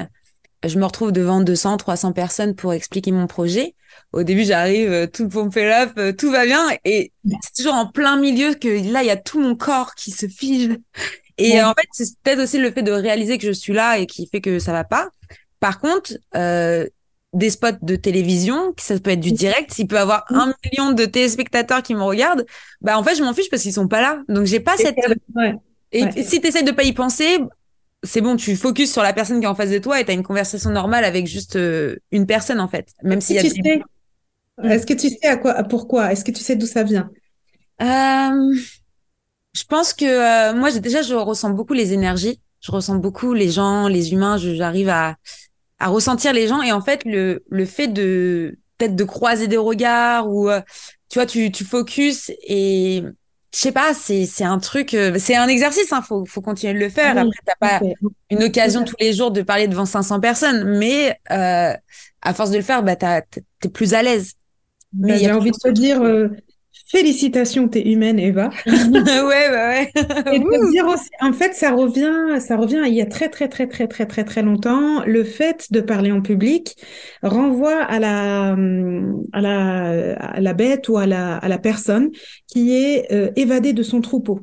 je 0.64 0.78
me 0.78 0.84
retrouve 0.84 1.12
devant 1.12 1.40
200, 1.40 1.76
300 1.76 2.12
personnes 2.12 2.54
pour 2.54 2.72
expliquer 2.72 3.12
mon 3.12 3.26
projet. 3.26 3.74
Au 4.12 4.22
début, 4.22 4.44
j'arrive, 4.44 4.90
euh, 4.90 5.06
tout 5.06 5.28
fait 5.50 5.82
up, 5.82 5.92
euh, 5.98 6.12
tout 6.12 6.30
va 6.30 6.44
bien, 6.46 6.68
et 6.84 7.12
c'est 7.42 7.54
toujours 7.62 7.74
en 7.74 7.86
plein 7.86 8.16
milieu 8.18 8.54
que 8.54 8.68
là, 8.92 9.02
il 9.02 9.06
y 9.06 9.10
a 9.10 9.16
tout 9.16 9.40
mon 9.40 9.54
corps 9.54 9.94
qui 9.94 10.10
se 10.10 10.26
fige. 10.26 10.70
Et 11.36 11.62
en 11.62 11.72
fait, 11.74 11.86
c'est 11.92 12.18
peut-être 12.22 12.40
aussi 12.40 12.58
le 12.58 12.72
fait 12.72 12.82
de 12.82 12.90
réaliser 12.90 13.38
que 13.38 13.46
je 13.46 13.52
suis 13.52 13.72
là 13.72 13.98
et 13.98 14.06
qui 14.06 14.26
fait 14.26 14.40
que 14.40 14.58
ça 14.58 14.72
va 14.72 14.82
pas. 14.84 15.08
Par 15.60 15.78
contre, 15.78 16.12
euh, 16.34 16.86
des 17.32 17.50
spots 17.50 17.78
de 17.82 17.96
télévision, 17.96 18.74
ça 18.78 18.98
peut 18.98 19.10
être 19.10 19.20
du 19.20 19.32
direct, 19.32 19.72
s'il 19.72 19.86
peut 19.86 19.98
avoir 19.98 20.24
un 20.30 20.52
million 20.64 20.92
de 20.92 21.04
téléspectateurs 21.04 21.82
qui 21.82 21.94
me 21.94 22.02
regardent, 22.02 22.44
bah 22.80 22.98
en 22.98 23.04
fait, 23.04 23.14
je 23.14 23.22
m'en 23.22 23.34
fiche 23.34 23.50
parce 23.50 23.62
qu'ils 23.62 23.72
sont 23.72 23.88
pas 23.88 24.00
là. 24.00 24.22
Donc 24.28 24.46
j'ai 24.46 24.60
pas 24.60 24.76
cette. 24.76 24.96
Et 25.92 26.22
si 26.22 26.40
tu 26.40 26.48
essaies 26.48 26.62
de 26.62 26.72
pas 26.72 26.84
y 26.84 26.92
penser, 26.92 27.38
c'est 28.02 28.20
bon, 28.20 28.36
tu 28.36 28.56
focuses 28.56 28.92
sur 28.92 29.02
la 29.02 29.12
personne 29.12 29.40
qui 29.40 29.44
est 29.46 29.48
en 29.48 29.54
face 29.54 29.70
de 29.70 29.78
toi 29.78 30.00
et 30.00 30.04
tu 30.04 30.10
as 30.10 30.14
une 30.14 30.22
conversation 30.22 30.70
normale 30.70 31.04
avec 31.04 31.26
juste 31.26 31.56
euh, 31.56 31.96
une 32.12 32.26
personne 32.26 32.60
en 32.60 32.68
fait, 32.68 32.92
même 33.02 33.20
sais, 33.20 33.42
Est-ce 34.62 34.86
que 34.86 34.94
tu 34.94 35.08
sais 35.08 35.26
à 35.26 35.36
quoi, 35.36 35.64
pourquoi? 35.64 36.12
Est-ce 36.12 36.24
que 36.24 36.30
tu 36.30 36.42
sais 36.44 36.54
d'où 36.56 36.66
ça 36.66 36.84
vient? 36.84 37.10
Euh, 37.80 38.54
Je 39.54 39.64
pense 39.64 39.92
que 39.94 40.04
euh, 40.04 40.54
moi, 40.54 40.70
j'ai 40.70 40.80
déjà, 40.80 41.02
je 41.02 41.14
ressens 41.14 41.50
beaucoup 41.50 41.74
les 41.74 41.92
énergies. 41.92 42.40
Je 42.60 42.72
ressens 42.72 42.96
beaucoup 42.96 43.34
les 43.34 43.50
gens, 43.50 43.88
les 43.88 44.12
humains. 44.12 44.36
J'arrive 44.38 44.88
à, 44.88 45.16
à 45.78 45.88
ressentir 45.88 46.32
les 46.32 46.48
gens. 46.48 46.62
Et 46.62 46.72
en 46.72 46.80
fait, 46.82 47.04
le, 47.04 47.44
le 47.50 47.64
fait 47.66 47.88
de 47.88 48.58
peut-être 48.78 48.96
de 48.96 49.04
croiser 49.04 49.48
des 49.48 49.56
regards 49.56 50.28
ou 50.30 50.50
tu 51.08 51.18
vois, 51.18 51.26
tu, 51.26 51.50
tu 51.52 51.64
focuses 51.64 52.32
et 52.46 53.02
je 53.54 53.58
sais 53.58 53.72
pas, 53.72 53.94
c'est 53.94 54.26
c'est 54.26 54.44
un 54.44 54.58
truc, 54.58 54.92
euh, 54.92 55.16
c'est 55.18 55.34
un 55.34 55.48
exercice, 55.48 55.92
hein, 55.92 56.02
faut 56.02 56.24
faut 56.26 56.42
continuer 56.42 56.74
de 56.74 56.78
le 56.78 56.90
faire. 56.90 57.16
Après, 57.16 57.38
t'as 57.46 57.54
pas 57.58 57.80
une 58.30 58.42
occasion 58.42 58.84
tous 58.84 58.96
les 59.00 59.14
jours 59.14 59.30
de 59.30 59.40
parler 59.40 59.68
devant 59.68 59.86
500 59.86 60.20
personnes, 60.20 60.78
mais 60.78 61.18
euh, 61.30 61.72
à 62.20 62.34
force 62.34 62.50
de 62.50 62.56
le 62.56 62.62
faire, 62.62 62.82
bah 62.82 62.96
t'es 62.96 63.68
plus 63.68 63.94
à 63.94 64.02
l'aise. 64.02 64.34
Mais 64.92 65.12
bah, 65.12 65.18
j'ai 65.18 65.32
envie 65.32 65.50
de 65.50 65.56
te 65.56 65.70
dire, 65.70 66.02
euh, 66.02 66.28
Félicitations, 66.90 67.68
t'es 67.68 67.82
humaine, 67.82 68.18
Eva. 68.18 68.48
ouais, 68.66 69.50
bah 69.50 69.68
ouais. 69.68 69.92
Et 70.32 70.38
de 70.38 70.70
dire 70.70 70.86
aussi, 70.86 71.10
en 71.20 71.34
fait, 71.34 71.54
ça 71.54 71.72
revient, 71.72 72.40
ça 72.40 72.56
revient 72.56 72.82
il 72.86 72.94
y 72.94 73.02
a 73.02 73.06
très, 73.06 73.28
très, 73.28 73.48
très, 73.48 73.66
très, 73.66 73.86
très, 73.86 74.06
très, 74.06 74.24
très 74.24 74.42
longtemps. 74.42 75.04
Le 75.04 75.22
fait 75.22 75.70
de 75.70 75.82
parler 75.82 76.12
en 76.12 76.22
public 76.22 76.76
renvoie 77.22 77.82
à 77.82 77.98
la, 77.98 78.56
à 79.32 79.40
la, 79.40 80.14
à 80.18 80.40
la 80.40 80.54
bête 80.54 80.88
ou 80.88 80.96
à 80.96 81.06
la, 81.06 81.36
à 81.36 81.48
la 81.48 81.58
personne 81.58 82.10
qui 82.46 82.74
est 82.74 83.12
euh, 83.12 83.30
évadée 83.36 83.74
de 83.74 83.82
son 83.82 84.00
troupeau 84.00 84.40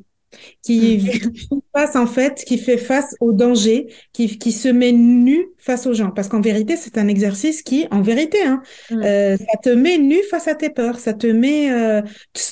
qui 0.63 1.00
face 1.75 1.96
en 1.96 2.08
fait, 2.08 2.44
qui 2.46 2.58
fait 2.58 2.77
face 2.77 3.15
au 3.20 3.32
danger, 3.32 3.88
qui, 4.13 4.38
qui 4.38 4.51
se 4.51 4.68
met 4.68 4.92
nu 4.92 5.48
face 5.58 5.88
aux 5.88 5.94
gens. 5.94 6.12
Parce 6.12 6.27
qu'en 6.27 6.42
vérité, 6.42 6.75
c'est 6.77 6.98
un 6.98 7.08
exercice 7.08 7.62
qui, 7.62 7.88
en 7.92 8.01
vérité, 8.01 8.42
hein, 8.44 8.62
euh, 8.92 9.38
ça 9.38 9.58
te 9.63 9.70
met 9.70 9.98
nu 9.98 10.22
face 10.30 10.48
à 10.48 10.56
tes 10.56 10.70
peurs, 10.70 11.00
ça 11.00 11.13
te 11.13 11.27
met 11.27 11.72
euh, 11.72 12.01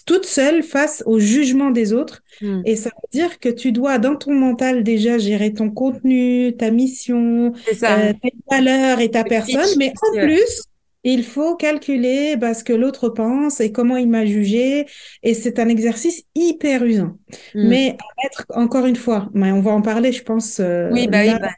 toute 0.06 0.26
seule 0.26 0.64
face 0.64 1.04
au 1.06 1.20
jugement 1.20 1.72
des 1.72 1.94
autres. 1.94 2.22
Et 2.66 2.76
ça 2.76 2.90
veut 2.90 3.20
dire 3.20 3.40
que 3.40 3.50
tu 3.50 3.72
dois, 3.72 4.00
dans 4.00 4.16
ton 4.16 4.34
mental, 4.34 4.84
déjà 4.84 5.18
gérer 5.18 5.54
ton 5.54 5.70
contenu, 5.70 6.56
ta 6.58 6.72
mission, 6.72 7.54
euh, 7.68 8.14
tes 8.22 8.34
valeurs 8.50 9.00
et 9.00 9.12
ta 9.12 9.24
personne, 9.24 9.70
mais 9.78 9.94
en 10.02 10.20
plus, 10.20 10.64
il 11.04 11.24
faut 11.24 11.56
calculer 11.56 12.38
bah, 12.38 12.54
ce 12.54 12.64
que 12.64 12.74
l'autre 12.74 13.10
pense 13.10 13.60
et 13.60 13.72
comment 13.72 13.98
il 13.98 14.10
m'a 14.10 14.26
jugé. 14.26 14.86
Et 15.22 15.34
c'est 15.34 15.60
un 15.60 15.68
exercice 15.68 16.24
hyper 16.36 16.84
usant. 16.84 17.18
Hmm. 17.54 17.68
Mais 17.68 17.98
à 18.00 18.24
mettre, 18.24 18.46
encore 18.50 18.86
une 18.86 18.96
fois, 18.96 19.30
mais 19.34 19.52
on 19.52 19.62
va 19.62 19.72
en 19.72 19.82
parler, 19.82 20.12
je 20.12 20.24
pense, 20.24 20.60
euh, 20.60 20.90
oui, 20.92 21.08
bah, 21.08 21.22
oui, 21.24 21.34
bah. 21.40 21.50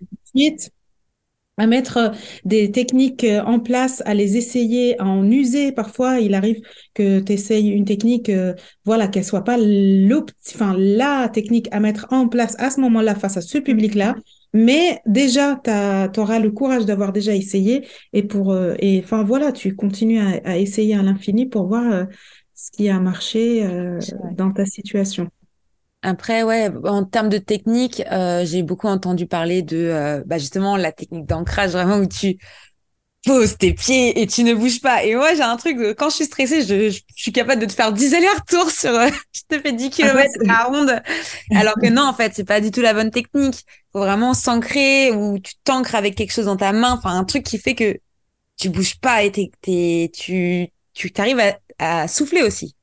À 1.58 1.68
mettre 1.68 1.98
euh, 1.98 2.10
des 2.44 2.72
techniques 2.72 3.24
euh, 3.24 3.42
en 3.44 3.60
place, 3.60 4.02
à 4.06 4.14
les 4.14 4.38
essayer, 4.38 5.00
à 5.00 5.06
en 5.06 5.30
user. 5.30 5.72
Parfois, 5.72 6.20
il 6.20 6.34
arrive 6.34 6.62
que 6.94 7.20
tu 7.20 7.34
essayes 7.34 7.70
une 7.70 7.86
technique, 7.86 8.30
euh, 8.30 8.54
voilà, 8.84 9.08
qu'elle 9.08 9.24
soit 9.24 9.44
pas 9.44 9.58
enfin, 9.58 10.76
la 10.78 11.30
technique 11.30 11.68
à 11.72 11.80
mettre 11.80 12.08
en 12.12 12.28
place 12.28 12.56
à 12.60 12.70
ce 12.70 12.80
moment-là 12.82 13.16
face 13.16 13.38
à 13.38 13.42
ce 13.42 13.58
public-là. 13.58 14.16
Mais 14.54 15.02
déjà, 15.06 15.60
tu 15.66 16.20
auras 16.20 16.40
le 16.40 16.50
courage 16.50 16.86
d'avoir 16.86 17.12
déjà 17.12 17.36
essayé 17.36 17.86
et 18.14 18.24
pour 18.24 18.56
et 18.80 19.02
enfin 19.04 19.22
voilà, 19.22 19.52
tu 19.52 19.76
continues 19.76 20.22
à, 20.22 20.58
essayer 20.58 20.96
à 20.96 21.02
l'infini 21.02 21.46
pour 21.46 21.68
voir 21.68 22.06
ce 22.54 22.72
qui 22.72 22.88
a 22.88 22.98
marché 23.02 23.68
dans 24.38 24.54
ta 24.54 24.66
situation. 24.66 25.30
Après, 26.06 26.44
ouais, 26.44 26.70
en 26.84 27.04
termes 27.04 27.30
de 27.30 27.40
technique, 27.40 28.04
euh, 28.12 28.46
j'ai 28.46 28.62
beaucoup 28.62 28.88
entendu 28.88 29.26
parler 29.26 29.64
de 29.64 29.76
euh, 29.76 30.22
bah 30.24 30.38
justement 30.38 30.78
la 30.78 30.92
technique 30.92 31.26
d'ancrage, 31.26 31.72
vraiment 31.72 31.98
où 31.98 32.06
tu 32.06 32.38
poses 33.26 33.58
tes 33.58 33.74
pieds 33.74 34.22
et 34.22 34.28
tu 34.28 34.44
ne 34.44 34.54
bouges 34.54 34.82
pas. 34.82 35.04
Et 35.04 35.16
moi, 35.16 35.34
j'ai 35.34 35.42
un 35.42 35.58
truc, 35.58 35.80
quand 35.98 36.12
je 36.12 36.18
suis 36.18 36.26
stressée, 36.26 36.62
je, 36.62 36.96
suis 37.16 37.32
capable 37.32 37.60
de 37.60 37.66
te 37.66 37.74
faire 37.74 37.92
10 37.92 38.14
allers-retours 38.14 38.70
sur, 38.70 38.92
je 39.34 39.42
te 39.50 39.60
fais 39.60 39.72
10 39.72 39.90
km 39.90 40.30
à 40.48 40.66
ronde. 40.66 41.02
Alors 41.56 41.74
que 41.74 41.90
non, 41.90 42.04
en 42.04 42.14
fait, 42.14 42.34
c'est 42.36 42.46
pas 42.46 42.62
du 42.62 42.70
tout 42.70 42.82
la 42.82 42.94
bonne 42.94 43.10
technique. 43.10 43.66
Faut 43.92 43.98
vraiment 44.02 44.36
s'ancrer 44.36 45.10
ou 45.12 45.40
tu 45.40 45.54
t'ancres 45.64 45.96
avec 45.96 46.14
quelque 46.14 46.34
chose 46.34 46.46
dans 46.46 46.58
ta 46.58 46.72
main. 46.72 46.92
Enfin, 46.92 47.18
un 47.18 47.24
truc 47.24 47.44
qui 47.44 47.58
fait 47.58 47.74
que 47.74 47.98
tu 48.58 48.70
bouges 48.70 49.00
pas 49.00 49.24
et 49.24 49.32
t'es, 49.32 50.12
tu, 50.14 50.68
tu 50.94 51.12
t'arrives 51.12 51.40
à, 51.40 52.04
à 52.04 52.08
souffler 52.08 52.44
aussi 52.44 52.76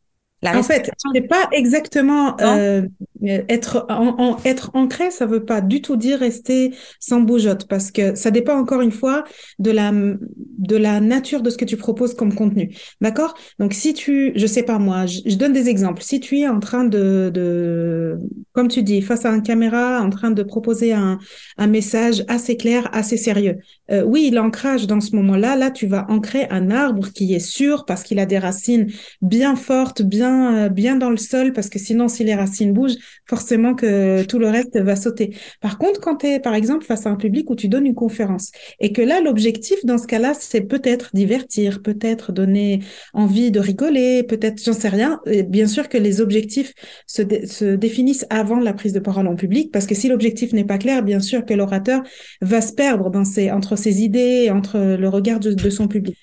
en 0.50 0.62
fait, 0.62 0.90
c'est 1.14 1.28
pas 1.28 1.48
exactement 1.52 2.36
euh, 2.40 2.82
être 3.26 3.86
en, 3.88 4.36
être 4.44 4.70
ancré, 4.74 5.10
ça 5.10 5.26
veut 5.26 5.44
pas 5.44 5.60
du 5.60 5.80
tout 5.82 5.96
dire 5.96 6.18
rester 6.18 6.74
sans 7.00 7.20
bougeotte 7.20 7.66
parce 7.68 7.90
que 7.90 8.14
ça 8.14 8.30
dépend 8.30 8.54
encore 8.54 8.80
une 8.80 8.92
fois 8.92 9.24
de 9.58 9.70
la 9.70 9.92
de 9.92 10.76
la 10.76 11.00
nature 11.00 11.42
de 11.42 11.50
ce 11.50 11.58
que 11.58 11.64
tu 11.64 11.76
proposes 11.76 12.14
comme 12.14 12.34
contenu. 12.34 12.74
D'accord? 13.00 13.34
Donc 13.58 13.72
si 13.74 13.94
tu 13.94 14.32
je 14.34 14.46
sais 14.46 14.62
pas 14.62 14.78
moi, 14.78 15.06
je, 15.06 15.36
donne 15.36 15.52
des 15.52 15.68
exemples. 15.68 16.02
Si 16.02 16.20
tu 16.20 16.38
es 16.38 16.48
en 16.48 16.60
train 16.60 16.84
de 16.84 17.30
de 17.32 18.18
comme 18.52 18.68
tu 18.68 18.82
dis 18.82 19.02
face 19.02 19.24
à 19.24 19.30
une 19.30 19.42
caméra 19.42 20.00
en 20.00 20.10
train 20.10 20.30
de 20.30 20.42
proposer 20.42 20.92
un 20.92 21.18
un 21.58 21.66
message 21.66 22.24
assez 22.28 22.56
clair, 22.56 22.88
assez 22.92 23.16
sérieux. 23.16 23.58
Euh, 23.90 24.02
oui, 24.04 24.30
l'ancrage 24.30 24.86
dans 24.86 25.00
ce 25.00 25.14
moment-là, 25.16 25.56
là 25.56 25.70
tu 25.70 25.86
vas 25.86 26.06
ancrer 26.08 26.46
un 26.50 26.70
arbre 26.70 27.08
qui 27.12 27.34
est 27.34 27.38
sûr 27.40 27.84
parce 27.84 28.02
qu'il 28.02 28.18
a 28.18 28.26
des 28.26 28.38
racines 28.38 28.90
bien 29.20 29.56
fortes, 29.56 30.02
bien 30.02 30.66
euh, 30.66 30.68
bien, 30.68 30.96
dans 30.96 31.10
le 31.10 31.16
sol 31.16 31.52
parce 31.52 31.68
que 31.68 31.78
sinon, 31.78 32.08
si 32.08 32.24
les 32.24 32.34
racines 32.34 32.72
bougent, 32.72 32.96
forcément 33.26 33.74
que 33.74 34.22
tout 34.24 34.38
le 34.38 34.48
reste 34.48 34.78
va 34.78 34.96
sauter. 34.96 35.36
Par 35.60 35.78
contre, 35.78 36.00
quand 36.00 36.16
tu 36.16 36.26
es, 36.26 36.40
par 36.40 36.54
exemple, 36.54 36.84
face 36.84 37.06
à 37.06 37.10
un 37.10 37.16
public 37.16 37.48
où 37.50 37.56
tu 37.56 37.68
donnes 37.68 37.86
une 37.86 37.94
conférence 37.94 38.50
et 38.80 38.92
que 38.92 39.02
là, 39.02 39.20
l'objectif 39.20 39.84
dans 39.84 39.98
ce 39.98 40.06
cas-là, 40.06 40.34
c'est 40.34 40.62
peut-être 40.62 41.10
divertir, 41.14 41.82
peut-être 41.82 42.32
donner 42.32 42.80
envie 43.12 43.50
de 43.50 43.60
rigoler, 43.60 44.22
peut-être, 44.22 44.62
j'en 44.62 44.72
sais 44.72 44.88
rien. 44.88 45.20
Et 45.26 45.42
bien 45.42 45.66
sûr 45.66 45.88
que 45.88 45.98
les 45.98 46.20
objectifs 46.20 46.72
se, 47.06 47.22
se 47.46 47.74
définissent 47.76 48.26
avant 48.30 48.58
la 48.58 48.72
prise 48.72 48.92
de 48.92 49.00
parole 49.00 49.26
en 49.26 49.36
public 49.36 49.70
parce 49.72 49.86
que 49.86 49.94
si 49.94 50.08
l'objectif 50.08 50.52
n'est 50.52 50.64
pas 50.64 50.78
clair, 50.78 51.02
bien 51.02 51.20
sûr 51.20 51.44
que 51.44 51.54
l'orateur 51.54 52.02
va 52.40 52.60
se 52.60 52.72
perdre 52.72 53.10
dans 53.10 53.24
ses, 53.24 53.50
entre 53.50 53.76
ses 53.76 54.02
idées 54.02 54.50
entre 54.50 54.78
le 54.78 55.08
regard 55.08 55.40
de, 55.40 55.52
de 55.52 55.70
son 55.70 55.88
public. 55.88 56.16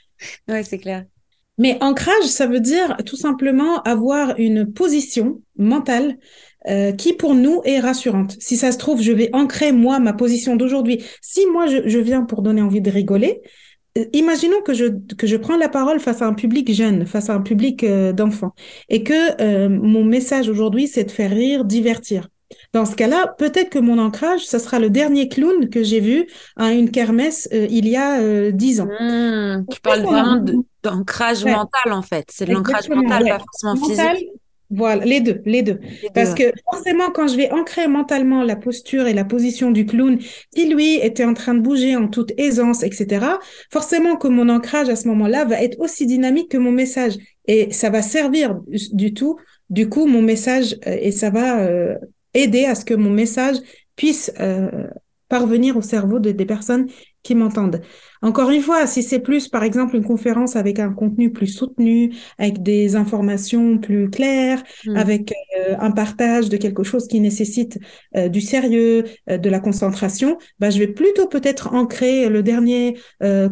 Ouais, 0.48 0.63
c'est 0.63 0.77
clair. 0.77 1.05
Mais 1.58 1.77
ancrage, 1.81 2.24
ça 2.24 2.48
veut 2.48 2.62
dire 2.62 2.96
tout 3.05 3.17
simplement 3.17 3.81
avoir 3.84 4.39
une 4.39 4.72
position 4.72 5.41
mentale 5.58 6.17
euh, 6.68 6.92
qui 6.92 7.13
pour 7.13 7.36
nous 7.36 7.62
est 7.66 7.80
rassurante. 7.80 8.36
Si 8.39 8.58
ça 8.58 8.72
se 8.72 8.78
trouve, 8.78 9.01
je 9.01 9.12
vais 9.12 9.30
ancrer 9.34 9.72
moi 9.72 10.00
ma 10.00 10.13
position 10.13 10.56
d'aujourd'hui. 10.56 11.04
Si 11.22 11.46
moi 11.48 11.68
je, 11.68 12.00
viens 12.00 12.24
pour 12.24 12.42
donner 12.42 12.62
envie 12.62 12.82
de 12.82 12.89
rigoler, 12.89 13.42
euh, 13.98 14.06
imaginons 14.13 14.62
que 14.62 14.74
je 14.74 14.86
que 15.16 15.28
je 15.28 15.38
prends 15.38 15.58
la 15.58 15.70
parole 15.70 16.00
face 16.00 16.22
à 16.22 16.28
un 16.28 16.34
public 16.34 16.72
jeune, 16.72 17.06
face 17.06 17.30
à 17.30 17.34
un 17.34 17.42
public 17.42 17.84
euh, 17.84 18.13
d'enfants, 18.13 18.54
et 18.89 19.04
que 19.04 19.68
mon 19.68 20.04
message 20.04 20.50
aujourd'hui 20.50 20.88
c'est 20.88 21.06
de 21.06 21.12
faire 21.12 21.32
rire, 21.32 21.66
divertir. 21.66 22.28
Dans 22.74 22.86
ce 22.86 22.96
cas-là, 22.96 23.36
peut-être 23.38 23.70
que 23.70 23.80
mon 23.80 24.00
ancrage, 24.00 24.46
ça 24.46 24.60
sera 24.60 24.80
le 24.80 24.89
dernier 24.89 25.28
clown 25.28 25.70
que 25.70 25.84
j'ai 25.84 26.00
vu 26.00 26.28
à 26.56 26.72
une 26.72 26.89
kermesse 26.89 27.48
euh, 27.54 27.68
il 27.70 27.88
y 27.88 27.96
a 27.96 28.20
euh, 28.20 28.51
dix 28.51 28.82
ans. 28.82 28.88
Mmh, 29.00 29.66
tu 29.70 29.82
parles 29.82 30.01
vraiment 30.01 30.44
d'ancrage 30.84 31.46
mental, 31.46 31.92
en 31.92 32.01
fait. 32.01 32.25
C'est 32.30 32.46
de 32.46 32.54
l'ancrage 32.54 32.89
mental, 32.89 33.25
pas 33.25 33.39
forcément 33.39 33.75
physique. 33.88 34.30
Voilà, 34.70 35.04
les 35.04 35.20
deux, 35.20 35.42
les 35.46 35.64
deux. 35.64 35.80
Parce 36.14 36.36
que 36.36 36.44
forcément, 36.72 37.10
quand 37.12 37.28
je 37.28 37.36
vais 37.36 37.52
ancrer 37.52 37.88
mentalement 37.88 38.44
la 38.44 38.56
posture 38.56 39.08
et 39.08 39.14
la 39.14 39.26
position 39.26 39.72
du 39.72 39.86
clown, 39.86 40.20
qui 40.56 40.70
lui 40.70 40.96
était 40.96 41.26
en 41.26 41.34
train 41.34 41.56
de 41.56 41.60
bouger 41.60 41.96
en 41.96 42.08
toute 42.08 42.32
aisance, 42.38 42.84
etc., 42.84 43.26
forcément 43.72 44.16
que 44.16 44.28
mon 44.28 44.48
ancrage 44.48 44.90
à 44.90 44.96
ce 44.96 45.08
moment-là 45.08 45.46
va 45.46 45.62
être 45.64 45.80
aussi 45.80 46.06
dynamique 46.06 46.52
que 46.52 46.58
mon 46.58 46.72
message. 46.72 47.14
Et 47.48 47.72
ça 47.72 47.90
va 47.90 48.04
servir 48.04 48.60
du 48.94 49.14
tout, 49.14 49.38
du 49.72 49.90
coup, 49.90 50.06
mon 50.06 50.22
message, 50.22 50.78
euh, 50.86 50.98
et 51.02 51.12
ça 51.12 51.32
va 51.32 51.68
aider 52.34 52.66
à 52.66 52.76
ce 52.76 52.86
que 52.86 52.94
mon 52.94 53.10
message 53.10 53.58
puisse 53.96 54.32
euh, 54.40 54.88
parvenir 55.29 55.77
au 55.77 55.81
cerveau 55.81 56.19
de, 56.19 56.31
des 56.31 56.45
personnes 56.45 56.88
qui 57.24 57.36
m'entendent. 57.36 57.81
Encore 58.21 58.50
une 58.50 58.62
fois, 58.62 58.88
si 58.88 59.03
c'est 59.03 59.19
plus, 59.19 59.48
par 59.48 59.63
exemple, 59.63 59.95
une 59.95 60.03
conférence 60.03 60.55
avec 60.55 60.79
un 60.79 60.91
contenu 60.91 61.31
plus 61.31 61.48
soutenu, 61.48 62.13
avec 62.38 62.63
des 62.63 62.95
informations 62.95 63.77
plus 63.77 64.09
claires, 64.09 64.63
mmh. 64.86 64.95
avec 64.95 65.33
euh, 65.57 65.75
un 65.79 65.91
partage 65.91 66.50
de 66.50 66.57
quelque 66.57 66.83
chose 66.83 67.07
qui 67.07 67.19
nécessite 67.19 67.77
euh, 68.15 68.29
du 68.29 68.41
sérieux, 68.41 69.03
de 69.27 69.50
la 69.50 69.59
concentration, 69.59 70.38
bah, 70.59 70.69
je 70.69 70.79
vais 70.79 70.88
plutôt 70.88 71.27
peut-être 71.27 71.74
ancrer 71.74 72.29
le 72.29 72.41
dernier 72.41 72.98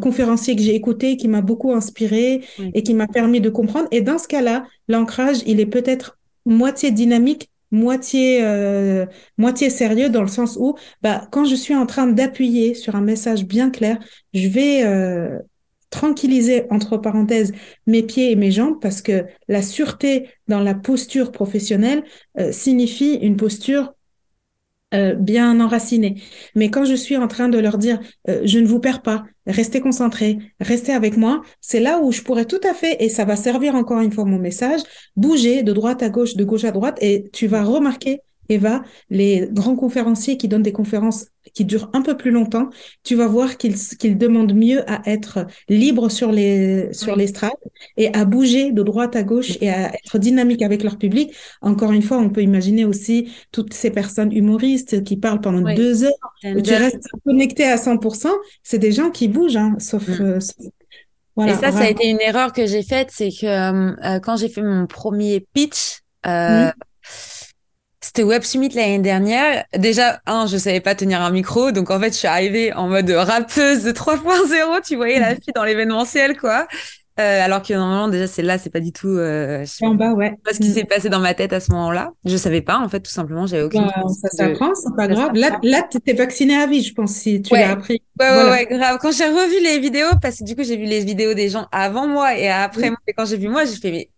conférencier 0.01 0.55
que 0.55 0.62
j'ai 0.62 0.75
écouté, 0.75 1.17
qui 1.17 1.27
m'a 1.27 1.41
beaucoup 1.41 1.74
inspiré 1.74 2.41
et 2.74 2.84
qui 2.84 2.93
m'a 2.93 3.07
permis 3.07 3.41
de 3.41 3.50
comprendre. 3.50 3.88
Et 3.91 4.01
dans 4.01 4.17
ce 4.17 4.27
cas-là, 4.27 4.65
l'ancrage, 4.88 5.38
il 5.46 5.60
est 5.60 5.65
peut-être 5.65 6.17
moitié 6.48 6.91
dynamique, 6.91 7.50
moitié 7.72 8.44
euh, 8.44 9.06
moitié 9.38 9.70
sérieux 9.70 10.10
dans 10.10 10.22
le 10.22 10.28
sens 10.28 10.58
où 10.60 10.76
bah 11.02 11.28
quand 11.32 11.46
je 11.46 11.56
suis 11.56 11.76
en 11.76 11.86
train 11.86 12.08
d'appuyer 12.08 12.74
sur 12.74 12.96
un 12.96 13.02
message 13.02 13.46
bien 13.46 13.70
clair, 13.70 14.00
je 14.34 14.48
vais 14.48 14.84
euh, 14.86 15.40
tranquilliser 15.90 16.66
entre 16.70 16.98
parenthèses 16.98 17.54
mes 17.86 18.04
pieds 18.04 18.32
et 18.32 18.36
mes 18.36 18.52
jambes 18.52 18.80
parce 18.82 19.02
que 19.02 19.26
la 19.48 19.62
sûreté 19.62 20.30
dans 20.48 20.60
la 20.60 20.76
posture 20.76 21.32
professionnelle 21.32 22.04
euh, 22.40 22.52
signifie 22.52 23.14
une 23.16 23.38
posture 23.38 23.94
euh, 24.94 25.15
bien 25.15 25.60
enracinés. 25.60 26.22
Mais 26.56 26.70
quand 26.70 26.86
je 26.86 26.96
suis 26.96 27.17
en 27.17 27.27
train 27.27 27.50
de 27.50 27.58
leur 27.58 27.77
dire, 27.77 28.00
euh, 28.29 28.41
je 28.46 28.60
ne 28.60 28.65
vous 28.65 28.79
perds 28.79 29.01
pas, 29.01 29.25
restez 29.46 29.82
concentrés, 29.82 30.38
restez 30.62 30.94
avec 30.94 31.17
moi, 31.17 31.41
c'est 31.60 31.82
là 31.82 32.00
où 32.01 32.12
je 32.13 32.22
pourrais 32.22 32.46
tout 32.46 32.62
à 32.63 32.74
fait, 32.74 32.96
et 33.03 33.10
ça 33.10 33.25
va 33.25 33.36
servir 33.36 33.75
encore 33.75 34.00
une 34.00 34.13
fois 34.13 34.24
mon 34.24 34.39
message, 34.39 34.82
bouger 35.17 35.62
de 35.63 35.74
droite 35.74 36.03
à 36.03 36.10
gauche, 36.10 36.36
de 36.36 36.44
gauche 36.46 36.63
à 36.63 36.72
droite, 36.72 36.98
et 37.01 37.29
tu 37.34 37.48
vas 37.48 37.63
remarquer 37.63 38.22
Eva, 38.50 38.82
les 39.10 39.50
grands 39.51 39.75
conférenciers 39.75 40.38
qui 40.38 40.48
donnent 40.48 40.63
des 40.63 40.72
conférences 40.72 41.27
qui 41.58 41.66
durent 41.66 41.90
un 41.94 42.04
peu 42.04 42.16
plus 42.16 42.30
longtemps, 42.30 42.70
tu 43.04 43.16
vas 43.16 43.28
voir 43.28 43.58
qu'ils 43.58 44.18
demandent 44.20 44.54
mieux 44.54 44.88
à 44.88 45.02
être 45.10 45.48
libres 45.70 46.10
sur 46.12 46.32
les 46.32 46.94
sur 46.94 47.18
et 47.98 48.14
à 48.14 48.26
bouger 48.26 48.72
de 48.72 48.84
droite 48.84 49.16
à 49.16 49.24
gauche 49.24 49.58
et 49.60 49.72
à 49.72 49.92
être 49.96 50.20
dynamique 50.20 50.62
avec 50.62 50.84
leur 50.84 51.00
public. 51.00 51.34
Encore 51.64 51.94
une 51.94 52.04
fois, 52.04 52.20
on 52.20 52.30
peut 52.30 52.44
imaginer 52.44 52.86
aussi 52.86 53.32
toutes 53.52 53.74
ces 53.74 53.90
personnes 53.90 54.32
humoristes 54.32 55.04
qui 55.04 55.18
parlent 55.18 55.42
pendant 55.42 55.74
deux 55.74 56.04
heures, 56.04 56.12
où 56.44 56.62
tu 56.62 56.76
restes 56.76 57.08
connecté 57.26 57.64
à 57.64 57.78
100%. 57.78 58.28
C'est 58.62 58.78
des 58.78 58.92
gens 58.92 59.10
qui 59.10 59.28
bougent, 59.28 59.58
hein, 59.58 59.78
sauf, 59.80 60.08
mm. 60.08 60.22
euh, 60.22 60.40
voilà, 61.36 61.54
et 61.54 61.56
ça, 61.56 61.72
ça 61.72 61.80
a 61.80 61.90
été 61.90 62.08
une 62.08 62.22
erreur 62.22 62.54
que 62.54 62.68
j'ai 62.68 62.84
faite, 62.84 63.10
c'est 63.12 63.30
que 63.30 63.48
euh, 63.48 64.20
quand 64.20 64.38
j'ai 64.38 64.50
fait 64.50 64.62
mon 64.62 64.86
premier 64.86 65.44
pitch, 65.56 66.02
euh. 66.28 66.70
C'était 68.08 68.24
Web 68.24 68.44
Summit 68.44 68.70
l'année 68.70 69.00
dernière. 69.00 69.66
Déjà, 69.78 70.22
un, 70.26 70.48
je 70.48 70.56
savais 70.56 70.80
pas 70.80 70.96
tenir 70.96 71.22
un 71.22 71.30
micro, 71.30 71.72
donc 71.72 71.92
en 71.92 72.00
fait, 72.00 72.14
je 72.14 72.20
suis 72.20 72.28
arrivée 72.28 72.72
en 72.72 72.88
mode 72.88 73.10
rappeuse 73.10 73.84
de 73.84 73.92
3.0. 73.92 74.82
Tu 74.88 74.96
voyais 74.96 75.20
la 75.20 75.36
fille 75.36 75.52
dans 75.54 75.66
l'événementiel, 75.66 76.38
quoi. 76.38 76.68
Euh, 77.20 77.44
alors 77.44 77.62
que 77.62 77.74
normalement, 77.74 78.08
déjà, 78.08 78.26
c'est 78.26 78.44
là, 78.44 78.58
c'est 78.58 78.70
pas 78.70 78.80
du 78.80 78.94
tout. 78.94 79.10
Euh, 79.10 79.66
en 79.82 79.94
bas, 79.96 80.14
ouais. 80.14 80.38
Pas 80.46 80.54
ce 80.54 80.60
qui 80.60 80.70
mm. 80.70 80.74
s'est 80.74 80.84
passé 80.86 81.10
dans 81.10 81.20
ma 81.20 81.34
tête 81.34 81.52
à 81.52 81.60
ce 81.60 81.70
moment-là. 81.74 82.12
Je 82.24 82.38
savais 82.38 82.62
pas, 82.62 82.78
en 82.78 82.88
fait, 82.88 83.02
tout 83.02 83.12
simplement. 83.12 83.46
J'avais 83.46 83.64
aucune. 83.64 83.82
Bah, 83.82 84.04
ça 84.08 84.30
s'apprend, 84.30 84.74
c'est 84.74 84.96
pas 84.96 85.10
grave. 85.10 85.32
Là, 85.34 85.60
là, 85.62 85.84
t'étais 85.84 86.14
vaccinée 86.14 86.56
à 86.56 86.66
vie, 86.66 86.84
je 86.84 86.94
pense, 86.94 87.12
si 87.12 87.42
tu 87.42 87.56
l'as 87.56 87.72
appris. 87.72 88.02
Ouais, 88.22 88.30
ouais, 88.30 88.50
ouais, 88.52 88.68
grave. 88.72 89.00
Quand 89.02 89.12
j'ai 89.12 89.28
revu 89.28 89.62
les 89.62 89.80
vidéos, 89.80 90.12
parce 90.22 90.38
que 90.38 90.46
du 90.46 90.56
coup, 90.56 90.64
j'ai 90.64 90.78
vu 90.78 90.86
les 90.86 91.04
vidéos 91.04 91.34
des 91.34 91.50
gens 91.50 91.68
avant 91.74 92.08
moi 92.08 92.38
et 92.38 92.48
après 92.48 92.90
moi, 92.90 93.00
et 93.06 93.12
quand 93.12 93.26
j'ai 93.26 93.38
vu 93.38 93.50
moi, 93.50 93.66
j'ai 93.66 93.76
fait, 93.76 93.92
mais 93.92 94.10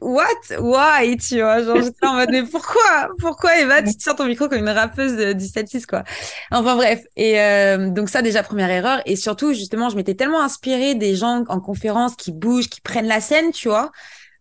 what? 0.00 0.24
Why? 0.58 1.16
Tu 1.16 1.40
vois 1.40 1.62
genre 1.62 1.80
j'étais 1.82 2.06
en 2.06 2.14
mode 2.14 2.30
mais 2.30 2.42
pourquoi? 2.42 3.10
Pourquoi 3.18 3.58
Eva? 3.58 3.82
Tu 3.82 3.94
te 3.94 4.02
sors 4.02 4.16
ton 4.16 4.26
micro 4.26 4.48
comme 4.48 4.60
une 4.60 4.68
rappeuse 4.68 5.16
de 5.16 5.32
17-6 5.32 5.86
quoi. 5.86 6.04
Enfin 6.50 6.76
bref. 6.76 7.02
Et 7.16 7.40
euh, 7.40 7.90
donc 7.90 8.08
ça 8.08 8.22
déjà 8.22 8.42
première 8.42 8.70
erreur. 8.70 9.02
Et 9.06 9.16
surtout 9.16 9.52
justement 9.52 9.88
je 9.90 9.96
m'étais 9.96 10.14
tellement 10.14 10.42
inspirée 10.42 10.94
des 10.94 11.14
gens 11.14 11.44
en 11.48 11.60
conférence 11.60 12.16
qui 12.16 12.32
bougent 12.32 12.68
qui 12.68 12.80
prennent 12.80 13.08
la 13.08 13.20
scène 13.20 13.52
tu 13.52 13.68
vois 13.68 13.90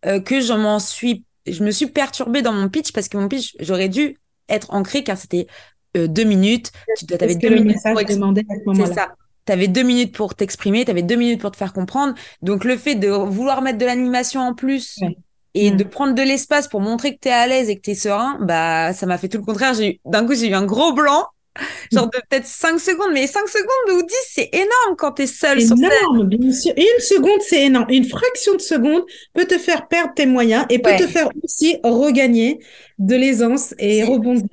euh, 0.06 0.20
que 0.20 0.40
je 0.42 0.54
m'en 0.54 0.80
suis 0.80 1.26
je 1.46 1.64
me 1.64 1.72
suis 1.72 1.88
perturbée 1.88 2.42
dans 2.42 2.54
mon 2.54 2.70
pitch 2.70 2.92
parce 2.92 3.10
que 3.10 3.18
mon 3.18 3.28
pitch 3.28 3.56
j'aurais 3.60 3.90
dû 3.90 4.18
être 4.48 4.74
ancré 4.74 5.04
car 5.04 5.18
c'était 5.18 5.48
euh, 5.98 6.08
deux 6.08 6.24
minutes. 6.24 6.72
Tu 6.98 7.06
dois 7.06 7.22
avais 7.22 7.36
deux 7.36 7.50
minutes 7.50 7.78
c'est 8.76 8.94
ça 8.94 9.16
tu 9.50 9.54
avais 9.54 9.68
deux 9.68 9.82
minutes 9.82 10.16
pour 10.16 10.36
t'exprimer, 10.36 10.86
tu 10.86 10.92
avais 10.92 11.02
deux 11.02 11.16
minutes 11.16 11.42
pour 11.42 11.50
te 11.50 11.58
faire 11.58 11.74
comprendre. 11.74 12.14
Donc 12.44 12.64
le 12.64 12.78
fait 12.78 12.94
de 12.94 13.08
vouloir 13.08 13.64
mettre 13.64 13.80
de 13.80 13.86
l'animation 13.86 14.42
en 14.42 14.54
plus 14.54 15.00
et 15.56 15.72
de 15.72 15.84
mm. 15.84 15.90
prendre 15.90 16.14
de 16.14 16.22
l'espace 16.22 16.68
pour 16.68 16.82
montrer 16.82 17.16
que 17.16 17.20
tu 17.22 17.30
es 17.30 17.32
à 17.32 17.48
l'aise 17.48 17.68
et 17.68 17.76
que 17.76 17.82
tu 17.82 17.92
es 17.92 17.96
serein, 17.96 18.38
bah 18.42 18.94
ça 18.94 19.08
m'a 19.08 19.18
fait 19.18 19.28
tout 19.28 19.40
le 19.40 19.44
contraire. 19.44 19.74
J'ai 19.74 20.00
d'un 20.06 20.26
coup, 20.26 20.36
j'ai 20.36 20.50
eu 20.50 20.54
un 20.54 20.66
gros 20.66 20.94
blanc. 20.94 21.26
Genre 21.92 22.06
de 22.06 22.20
peut-être 22.30 22.46
5 22.46 22.80
secondes, 22.80 23.10
mais 23.12 23.28
5 23.28 23.50
secondes 23.50 23.98
ou 23.98 24.06
10, 24.06 24.16
c'est 24.30 24.50
énorme 24.54 24.96
quand 24.98 25.14
tu 25.14 25.24
es 25.24 25.28
seul 25.28 25.60
sur 25.62 25.76
bien 25.76 25.90
sûr. 26.54 26.74
Une 26.78 27.02
seconde, 27.02 27.42
c'est 27.42 27.64
énorme. 27.64 27.88
Une 27.90 28.06
fraction 28.06 28.54
de 28.54 28.62
seconde 28.62 29.02
peut 29.34 29.46
te 29.46 29.58
faire 29.58 29.88
perdre 29.88 30.14
tes 30.16 30.28
moyens 30.28 30.66
et 30.70 30.80
peut 30.80 30.96
te 30.98 31.08
faire 31.08 31.28
aussi 31.44 31.78
regagner 31.84 32.60
de 33.00 33.16
l'aisance 33.16 33.74
et 33.78 34.04
rebondir. 34.04 34.48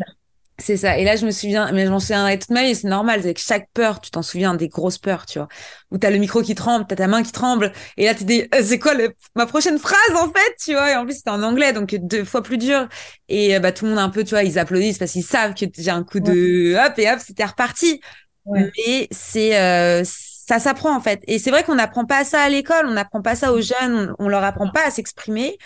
C'est 0.58 0.78
ça. 0.78 0.96
Et 0.96 1.04
là, 1.04 1.16
je 1.16 1.26
me 1.26 1.30
souviens, 1.30 1.70
mais 1.72 1.84
je 1.84 1.90
m'en 1.90 1.98
toute 2.00 2.50
ma 2.50 2.62
vie, 2.62 2.74
c'est 2.74 2.88
normal. 2.88 3.20
Avec 3.20 3.38
chaque 3.38 3.68
peur, 3.74 4.00
tu 4.00 4.10
t'en 4.10 4.22
souviens 4.22 4.54
des 4.54 4.68
grosses 4.68 4.96
peurs, 4.96 5.26
tu 5.26 5.38
vois. 5.38 5.48
Où 5.90 5.98
t'as 5.98 6.08
le 6.10 6.16
micro 6.16 6.40
qui 6.40 6.54
tremble, 6.54 6.86
t'as 6.86 6.96
ta 6.96 7.08
main 7.08 7.22
qui 7.22 7.30
tremble. 7.30 7.72
Et 7.98 8.06
là, 8.06 8.14
tu 8.14 8.24
dis, 8.24 8.42
euh, 8.54 8.62
c'est 8.64 8.78
quoi 8.78 8.94
ma 9.34 9.44
prochaine 9.44 9.78
phrase, 9.78 10.16
en 10.16 10.28
fait, 10.32 10.54
tu 10.64 10.72
vois? 10.72 10.90
Et 10.90 10.96
en 10.96 11.04
plus, 11.04 11.16
c'était 11.16 11.30
en 11.30 11.42
anglais, 11.42 11.74
donc 11.74 11.94
deux 11.94 12.24
fois 12.24 12.42
plus 12.42 12.56
dur. 12.56 12.88
Et 13.28 13.54
euh, 13.54 13.60
bah, 13.60 13.70
tout 13.72 13.84
le 13.84 13.90
monde 13.90 14.00
un 14.00 14.08
peu, 14.08 14.24
tu 14.24 14.30
vois, 14.30 14.44
ils 14.44 14.58
applaudissent 14.58 14.96
parce 14.98 15.12
qu'ils 15.12 15.24
savent 15.24 15.52
que 15.54 15.66
j'ai 15.76 15.90
un 15.90 16.04
coup 16.04 16.20
de 16.20 16.74
hop 16.74 16.98
et 16.98 17.10
hop, 17.10 17.18
c'était 17.24 17.44
reparti. 17.44 18.00
Mais 18.46 19.08
c'est, 19.10 19.60
euh, 19.60 20.04
ça 20.04 20.58
s'apprend, 20.58 20.96
en 20.96 21.00
fait. 21.00 21.20
Et 21.26 21.38
c'est 21.38 21.50
vrai 21.50 21.64
qu'on 21.64 21.74
n'apprend 21.76 22.06
pas 22.06 22.24
ça 22.24 22.40
à 22.42 22.48
l'école, 22.48 22.86
on 22.86 22.92
n'apprend 22.94 23.22
pas 23.22 23.34
ça 23.36 23.52
aux 23.52 23.60
jeunes, 23.60 24.14
on, 24.18 24.26
on 24.26 24.28
leur 24.28 24.44
apprend 24.44 24.70
pas 24.70 24.86
à 24.86 24.90
s'exprimer. 24.90 25.58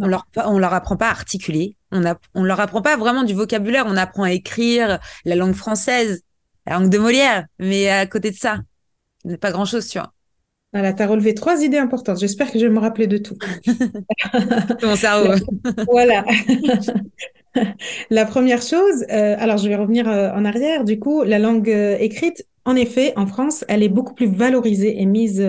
On 0.00 0.06
leur, 0.08 0.26
on 0.36 0.58
leur 0.60 0.74
apprend 0.74 0.96
pas 0.96 1.08
à 1.08 1.10
articuler. 1.10 1.77
On, 1.92 2.04
a, 2.04 2.16
on 2.34 2.44
leur 2.44 2.60
apprend 2.60 2.82
pas 2.82 2.96
vraiment 2.96 3.24
du 3.24 3.34
vocabulaire. 3.34 3.84
On 3.86 3.96
apprend 3.96 4.24
à 4.24 4.32
écrire 4.32 4.98
la 5.24 5.36
langue 5.36 5.54
française, 5.54 6.22
la 6.66 6.78
langue 6.78 6.90
de 6.90 6.98
Molière. 6.98 7.46
Mais 7.58 7.88
à 7.88 8.06
côté 8.06 8.30
de 8.30 8.36
ça, 8.36 8.60
il 9.24 9.38
pas 9.38 9.52
grand 9.52 9.64
chose, 9.64 9.88
tu 9.88 9.98
vois. 9.98 10.12
Voilà, 10.72 10.92
tu 10.92 11.02
as 11.02 11.06
relevé 11.06 11.34
trois 11.34 11.62
idées 11.62 11.78
importantes. 11.78 12.18
J'espère 12.18 12.52
que 12.52 12.58
je 12.58 12.66
vais 12.66 12.72
me 12.72 12.78
rappeler 12.78 13.06
de 13.06 13.16
tout. 13.16 13.38
mon 14.82 14.96
cerveau. 14.96 15.32
voilà. 15.90 16.24
la 18.10 18.26
première 18.26 18.60
chose, 18.60 19.04
euh, 19.10 19.36
alors 19.38 19.56
je 19.56 19.68
vais 19.68 19.76
revenir 19.76 20.08
euh, 20.08 20.30
en 20.32 20.44
arrière. 20.44 20.84
Du 20.84 20.98
coup, 20.98 21.22
la 21.22 21.38
langue 21.38 21.70
euh, 21.70 21.96
écrite, 21.98 22.46
en 22.66 22.76
effet, 22.76 23.14
en 23.16 23.26
France, 23.26 23.64
elle 23.68 23.82
est 23.82 23.88
beaucoup 23.88 24.14
plus 24.14 24.28
valorisée 24.28 25.00
et 25.00 25.06
mise 25.06 25.42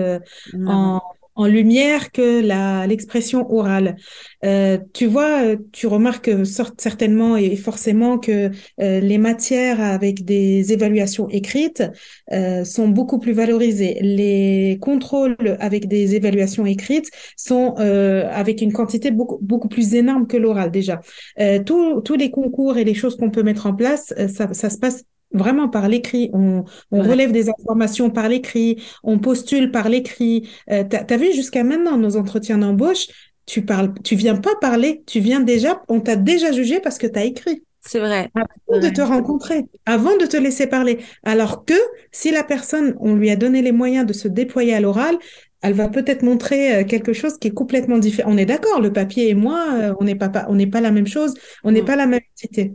en, 0.66 1.02
en 1.40 1.46
lumière 1.46 2.12
que 2.12 2.86
l'expression 2.86 3.50
orale. 3.50 3.96
Euh, 4.44 4.76
tu 4.92 5.06
vois, 5.06 5.56
tu 5.72 5.86
remarques 5.86 6.30
certainement 6.44 7.36
et 7.36 7.56
forcément 7.56 8.18
que 8.18 8.50
euh, 8.80 9.00
les 9.00 9.16
matières 9.16 9.80
avec 9.80 10.24
des 10.26 10.72
évaluations 10.74 11.30
écrites 11.30 11.82
euh, 12.32 12.64
sont 12.64 12.88
beaucoup 12.88 13.18
plus 13.18 13.32
valorisées. 13.32 13.98
Les 14.02 14.78
contrôles 14.82 15.56
avec 15.60 15.88
des 15.88 16.14
évaluations 16.14 16.66
écrites 16.66 17.10
sont 17.36 17.74
avec 17.76 18.60
une 18.60 18.72
quantité 18.72 19.10
beaucoup 19.10 19.38
beaucoup 19.40 19.68
plus 19.68 19.94
énorme 19.94 20.26
que 20.26 20.36
l'oral 20.36 20.70
déjà. 20.70 21.00
tous 21.64 22.16
les 22.18 22.30
concours 22.30 22.76
et 22.76 22.84
les 22.84 22.94
choses 22.94 23.16
qu'on 23.16 23.30
peut 23.30 23.42
mettre 23.42 23.66
en 23.66 23.74
place, 23.74 24.12
ça, 24.28 24.52
ça 24.52 24.68
se 24.68 24.78
passe 24.78 25.04
vraiment 25.32 25.68
par 25.68 25.88
l'écrit. 25.88 26.30
On, 26.32 26.64
on 26.90 27.02
relève 27.02 27.32
des 27.32 27.48
informations 27.48 28.10
par 28.10 28.28
l'écrit, 28.28 28.82
on 29.02 29.18
postule 29.18 29.70
par 29.70 29.88
l'écrit. 29.88 30.48
Euh, 30.70 30.84
tu 30.84 30.96
as, 30.96 31.16
vu 31.16 31.32
jusqu'à 31.32 31.64
maintenant 31.64 31.96
nos 31.96 32.16
entretiens 32.16 32.58
d'embauche, 32.58 33.06
tu 33.46 33.64
parles, 33.64 33.94
tu 34.04 34.16
viens 34.16 34.36
pas 34.36 34.54
parler, 34.60 35.02
tu 35.06 35.20
viens 35.20 35.40
déjà, 35.40 35.82
on 35.88 36.00
t'a 36.00 36.16
déjà 36.16 36.52
jugé 36.52 36.80
parce 36.80 36.98
que 36.98 37.06
tu 37.06 37.18
as 37.18 37.24
écrit. 37.24 37.62
C'est 37.80 37.98
vrai. 37.98 38.30
Avant 38.34 38.80
de 38.80 38.88
te 38.90 39.00
rencontrer, 39.00 39.64
avant 39.86 40.16
de 40.18 40.26
te 40.26 40.36
laisser 40.36 40.66
parler. 40.66 40.98
Alors 41.24 41.64
que 41.64 41.74
si 42.12 42.30
la 42.30 42.44
personne, 42.44 42.94
on 43.00 43.14
lui 43.14 43.30
a 43.30 43.36
donné 43.36 43.62
les 43.62 43.72
moyens 43.72 44.04
de 44.04 44.12
se 44.12 44.28
déployer 44.28 44.74
à 44.74 44.80
l'oral, 44.80 45.16
elle 45.62 45.72
va 45.72 45.88
peut-être 45.88 46.22
montrer 46.22 46.74
euh, 46.74 46.84
quelque 46.84 47.12
chose 47.12 47.38
qui 47.38 47.48
est 47.48 47.54
complètement 47.54 47.98
différent. 47.98 48.32
On 48.32 48.36
est 48.36 48.46
d'accord, 48.46 48.80
le 48.80 48.92
papier 48.92 49.30
et 49.30 49.34
moi, 49.34 49.66
euh, 49.74 49.94
on 49.98 50.04
n'est 50.04 50.14
pas, 50.14 50.30
on 50.48 50.54
n'est 50.54 50.66
pas 50.66 50.80
la 50.80 50.90
même 50.90 51.06
chose, 51.06 51.34
on 51.64 51.70
n'est 51.70 51.82
pas 51.82 51.96
la 51.96 52.06
même 52.06 52.20
entité. 52.34 52.74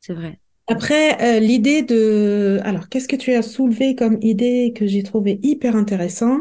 C'est 0.00 0.14
vrai. 0.14 0.38
Après, 0.68 1.22
euh, 1.22 1.38
l'idée 1.38 1.82
de... 1.82 2.58
Alors, 2.64 2.88
qu'est-ce 2.88 3.06
que 3.06 3.14
tu 3.14 3.32
as 3.34 3.42
soulevé 3.42 3.94
comme 3.94 4.18
idée 4.20 4.72
que 4.74 4.84
j'ai 4.86 5.04
trouvé 5.04 5.38
hyper 5.42 5.76
intéressant? 5.76 6.40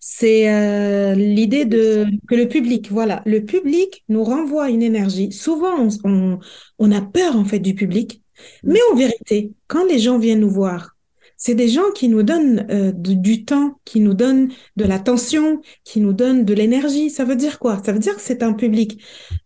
C'est 0.00 0.50
euh, 0.50 1.14
l'idée 1.14 1.66
de 1.66 2.06
que 2.26 2.34
le 2.34 2.48
public, 2.48 2.90
voilà, 2.90 3.22
le 3.26 3.44
public 3.44 4.02
nous 4.08 4.24
renvoie 4.24 4.70
une 4.70 4.82
énergie. 4.82 5.30
Souvent, 5.30 5.88
on, 6.04 6.38
on, 6.78 6.90
a 6.90 7.02
peur 7.02 7.36
en 7.36 7.44
fait 7.44 7.58
du 7.58 7.74
public, 7.74 8.22
mm. 8.64 8.72
mais 8.72 8.80
en 8.92 8.96
vérité, 8.96 9.52
quand 9.66 9.84
les 9.84 9.98
gens 9.98 10.18
viennent 10.18 10.40
nous 10.40 10.50
voir, 10.50 10.96
c'est 11.36 11.54
des 11.54 11.68
gens 11.68 11.90
qui 11.94 12.08
nous 12.08 12.22
donnent 12.22 12.66
euh, 12.70 12.92
du 12.94 13.44
temps, 13.44 13.78
qui 13.84 14.00
nous 14.00 14.14
donnent 14.14 14.50
de 14.76 14.84
l'attention, 14.84 15.60
qui 15.84 16.00
nous 16.00 16.14
donnent 16.14 16.46
de 16.46 16.54
l'énergie. 16.54 17.10
Ça 17.10 17.26
veut 17.26 17.36
dire 17.36 17.58
quoi? 17.58 17.82
Ça 17.84 17.92
veut 17.92 17.98
dire 17.98 18.16
que 18.16 18.22
c'est 18.22 18.42
un 18.42 18.54
public 18.54 19.02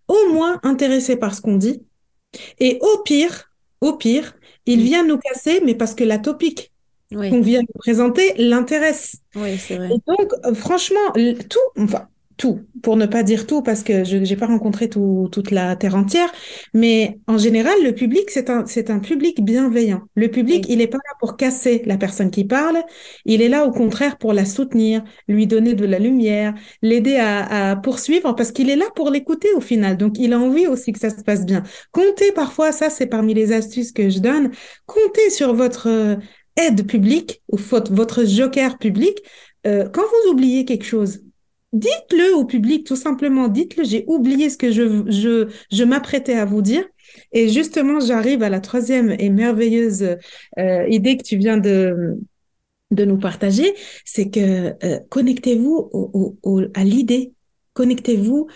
au 0.07 0.33
moins 0.33 0.61
intéressé 0.62 1.16
par 1.16 1.35
ce 1.35 1.40
qu'on 1.40 1.57
dit, 1.57 1.83
et 2.61 2.79
au 2.81 3.03
pire, 3.03 3.50
au 3.81 3.95
pire, 3.95 4.35
il 4.66 4.83
vient 4.83 5.05
nous 5.05 5.19
casser, 5.19 5.61
mais 5.64 5.75
parce 5.75 5.95
que 5.95 6.05
la 6.05 6.19
topique 6.19 6.73
qu'on 7.11 7.40
vient 7.40 7.61
nous 7.61 7.79
présenter 7.79 8.35
l'intéresse. 8.37 9.16
Oui, 9.35 9.59
c'est 9.59 9.77
vrai. 9.77 9.88
Et 9.88 9.99
donc, 10.07 10.33
euh, 10.45 10.55
franchement, 10.55 11.12
tout, 11.49 11.59
enfin, 11.83 12.09
tout, 12.40 12.61
pour 12.83 12.96
ne 12.96 13.05
pas 13.05 13.22
dire 13.22 13.46
tout, 13.46 13.61
parce 13.62 13.83
que 13.83 14.03
je 14.03 14.16
n'ai 14.16 14.35
pas 14.35 14.46
rencontré 14.46 14.88
tout, 14.88 15.29
toute 15.31 15.50
la 15.50 15.76
terre 15.76 15.94
entière, 15.94 16.33
mais 16.72 17.18
en 17.26 17.37
général, 17.37 17.74
le 17.85 17.94
public, 17.94 18.31
c'est 18.31 18.48
un, 18.48 18.64
c'est 18.64 18.88
un 18.88 18.98
public 18.98 19.44
bienveillant. 19.44 20.00
Le 20.14 20.29
public, 20.29 20.64
il 20.70 20.79
n'est 20.79 20.87
pas 20.87 20.96
là 20.96 21.12
pour 21.20 21.37
casser 21.37 21.83
la 21.85 21.98
personne 21.98 22.31
qui 22.31 22.44
parle, 22.44 22.79
il 23.26 23.42
est 23.42 23.50
là 23.50 23.66
au 23.66 23.70
contraire 23.70 24.16
pour 24.16 24.33
la 24.33 24.46
soutenir, 24.46 25.05
lui 25.29 25.46
donner 25.46 25.74
de 25.74 25.85
la 25.85 25.98
lumière, 25.98 26.55
l'aider 26.81 27.16
à, 27.16 27.72
à 27.72 27.76
poursuivre, 27.76 28.35
parce 28.35 28.53
qu'il 28.53 28.70
est 28.70 28.76
là 28.76 28.87
pour 28.96 29.11
l'écouter 29.11 29.48
au 29.55 29.61
final. 29.61 29.98
Donc, 29.98 30.18
il 30.18 30.33
a 30.33 30.38
envie 30.38 30.66
aussi 30.66 30.92
que 30.92 30.98
ça 30.98 31.11
se 31.11 31.22
passe 31.22 31.44
bien. 31.44 31.62
Comptez 31.92 32.33
parfois, 32.33 32.72
ça 32.72 32.88
c'est 32.88 33.07
parmi 33.07 33.35
les 33.35 33.53
astuces 33.53 33.92
que 33.92 34.09
je 34.09 34.18
donne, 34.20 34.50
comptez 34.87 35.29
sur 35.29 35.53
votre 35.53 35.88
euh, 35.88 36.16
aide 36.57 36.87
publique 36.87 37.42
ou 37.53 37.59
votre 37.59 38.24
joker 38.24 38.79
public. 38.79 39.18
Euh, 39.66 39.90
quand 39.90 40.03
vous 40.03 40.31
oubliez 40.33 40.64
quelque 40.64 40.87
chose, 40.87 41.20
dites-le 41.72 42.35
au 42.35 42.44
public, 42.44 42.87
tout 42.87 42.96
simplement, 42.96 43.48
dites-le, 43.48 43.85
j'ai 43.85 44.04
oublié 44.06 44.50
ce 44.50 44.56
que 44.56 44.72
je, 44.72 45.04
je, 45.09 45.48
je 45.70 45.85
m'apprêtais 45.85 46.35
à 46.35 46.44
vous 46.44 46.62
dire. 46.62 46.85
Et 47.33 47.48
justement, 47.48 48.00
j'arrive 48.00 48.42
à 48.42 48.48
la 48.48 48.61
troisième 48.61 49.14
et 49.18 49.30
merveilleuse 49.30 50.16
euh, 50.59 50.88
idée 50.88 51.16
que 51.16 51.22
tu 51.22 51.37
viens 51.37 51.59
de, 51.59 52.16
de 52.90 53.04
nous 53.04 53.18
partager, 53.18 53.74
c'est 54.04 54.30
que 54.30 54.74
euh, 54.85 55.00
connectez-vous 55.09 55.90
à 56.74 56.85
l'idée, 56.85 57.33
connectez-vous 57.74 58.48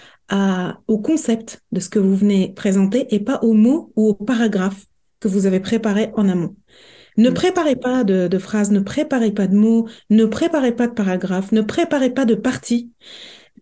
au 0.88 0.98
concept 0.98 1.62
de 1.70 1.80
ce 1.80 1.88
que 1.88 1.98
vous 1.98 2.16
venez 2.16 2.52
présenter 2.54 3.14
et 3.14 3.20
pas 3.20 3.38
aux 3.42 3.52
mots 3.52 3.92
ou 3.94 4.08
aux 4.08 4.14
paragraphes 4.14 4.86
que 5.20 5.28
vous 5.28 5.46
avez 5.46 5.60
préparés 5.60 6.10
en 6.14 6.28
amont. 6.28 6.56
Ne 7.16 7.30
mm. 7.30 7.34
préparez 7.34 7.76
pas 7.76 8.04
de, 8.04 8.38
phrases, 8.38 8.70
ne 8.70 8.80
préparez 8.80 9.32
pas 9.32 9.46
de 9.46 9.56
mots, 9.56 9.88
ne 10.10 10.24
préparez 10.24 10.72
pas 10.72 10.86
de 10.86 10.94
paragraphes, 10.94 11.52
ne 11.52 11.62
préparez 11.62 12.10
pas 12.10 12.24
de 12.24 12.34
parties. 12.34 12.90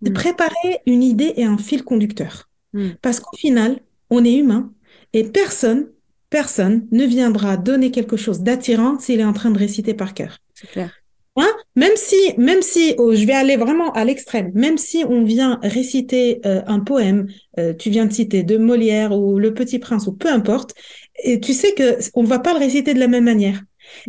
Mm. 0.00 0.12
Préparez 0.12 0.80
une 0.86 1.02
idée 1.02 1.34
et 1.36 1.44
un 1.44 1.58
fil 1.58 1.84
conducteur. 1.84 2.48
Mm. 2.72 2.90
Parce 3.02 3.20
qu'au 3.20 3.36
final, 3.36 3.80
on 4.10 4.24
est 4.24 4.34
humain 4.34 4.72
et 5.12 5.24
personne, 5.24 5.88
personne 6.30 6.86
ne 6.90 7.04
viendra 7.04 7.56
donner 7.56 7.90
quelque 7.90 8.16
chose 8.16 8.40
d'attirant 8.40 8.98
s'il 8.98 9.20
est 9.20 9.24
en 9.24 9.32
train 9.32 9.50
de 9.50 9.58
réciter 9.58 9.94
par 9.94 10.14
cœur. 10.14 10.38
C'est 10.54 10.68
clair. 10.68 10.92
Hein? 11.36 11.48
Même 11.76 11.96
si, 11.96 12.16
même 12.36 12.60
si, 12.60 12.94
oh, 12.98 13.14
je 13.14 13.26
vais 13.26 13.32
aller 13.32 13.56
vraiment 13.56 13.90
à 13.92 14.04
l'extrême, 14.04 14.50
même 14.54 14.76
si 14.76 15.02
on 15.08 15.24
vient 15.24 15.58
réciter 15.62 16.42
euh, 16.44 16.60
un 16.66 16.80
poème, 16.80 17.26
euh, 17.58 17.72
tu 17.72 17.88
viens 17.88 18.04
de 18.04 18.12
citer 18.12 18.42
de 18.42 18.58
Molière 18.58 19.16
ou 19.18 19.38
Le 19.38 19.54
Petit 19.54 19.78
Prince 19.78 20.06
ou 20.06 20.12
peu 20.12 20.28
importe, 20.28 20.74
et 21.22 21.40
tu 21.40 21.53
sais 21.53 21.72
que 21.75 21.98
on 22.14 22.25
va 22.25 22.38
pas 22.38 22.53
le 22.53 22.59
réciter 22.59 22.94
de 22.94 23.01
la 23.01 23.09
même 23.09 23.25
manière. 23.25 23.62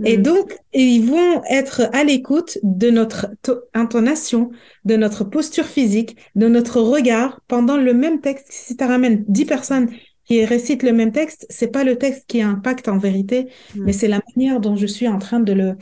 Et 0.04 0.18
mm. 0.18 0.22
donc, 0.22 0.58
ils 0.74 1.02
vont 1.02 1.44
être 1.50 1.90
à 1.94 2.04
l'écoute 2.04 2.58
de 2.64 2.90
notre 2.90 3.28
intonation, 3.74 4.52
de 4.86 4.96
notre 4.96 5.24
posture 5.24 5.66
physique, 5.66 6.18
de 6.36 6.48
notre 6.48 6.80
regard 6.80 7.42
pendant 7.48 7.78
le 7.78 7.94
même 7.94 8.22
texte. 8.22 8.48
Si 8.50 8.78
tu 8.78 8.84
ramènes 8.84 9.26
dix 9.28 9.46
personnes 9.46 9.90
qui 10.26 10.46
récitent 10.46 10.84
le 10.84 10.94
même 10.94 11.12
texte, 11.12 11.46
c'est 11.50 11.68
pas 11.68 11.84
le 11.84 11.98
texte 11.98 12.26
qui 12.28 12.42
impacte 12.42 12.88
en 12.88 12.98
vérité, 12.98 13.50
mm. 13.76 13.84
mais 13.84 13.94
c'est 13.94 14.08
la 14.08 14.22
manière 14.36 14.60
dont 14.60 14.76
je 14.76 14.86
suis 14.86 15.08
en 15.08 15.20
train 15.20 15.40
de 15.40 15.54
le 15.54 15.76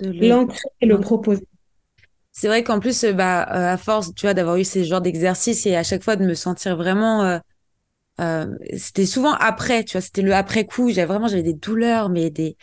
l'ancrer 0.00 0.68
et 0.80 0.86
le 0.86 0.98
proposer. 0.98 1.46
C'est 2.32 2.48
vrai 2.48 2.64
qu'en 2.64 2.80
plus, 2.80 3.04
bah, 3.04 3.42
euh, 3.42 3.74
à 3.74 3.76
force, 3.76 4.12
tu 4.14 4.26
vois, 4.26 4.34
d'avoir 4.34 4.56
eu 4.56 4.64
ces 4.64 4.84
genres 4.84 5.00
d'exercices 5.00 5.66
et 5.66 5.76
à 5.76 5.84
chaque 5.84 6.02
fois 6.02 6.16
de 6.16 6.24
me 6.24 6.34
sentir 6.34 6.76
vraiment 6.76 7.22
euh, 7.22 7.38
euh, 8.20 8.46
c'était 8.76 9.06
souvent 9.06 9.32
après, 9.32 9.84
tu 9.84 9.92
vois, 9.92 10.00
c'était 10.00 10.22
le 10.22 10.34
après 10.34 10.66
coup. 10.66 10.90
J'avais 10.90 11.06
vraiment, 11.06 11.28
j'avais 11.28 11.42
des 11.42 11.54
douleurs, 11.54 12.08
mais 12.08 12.30
des 12.30 12.56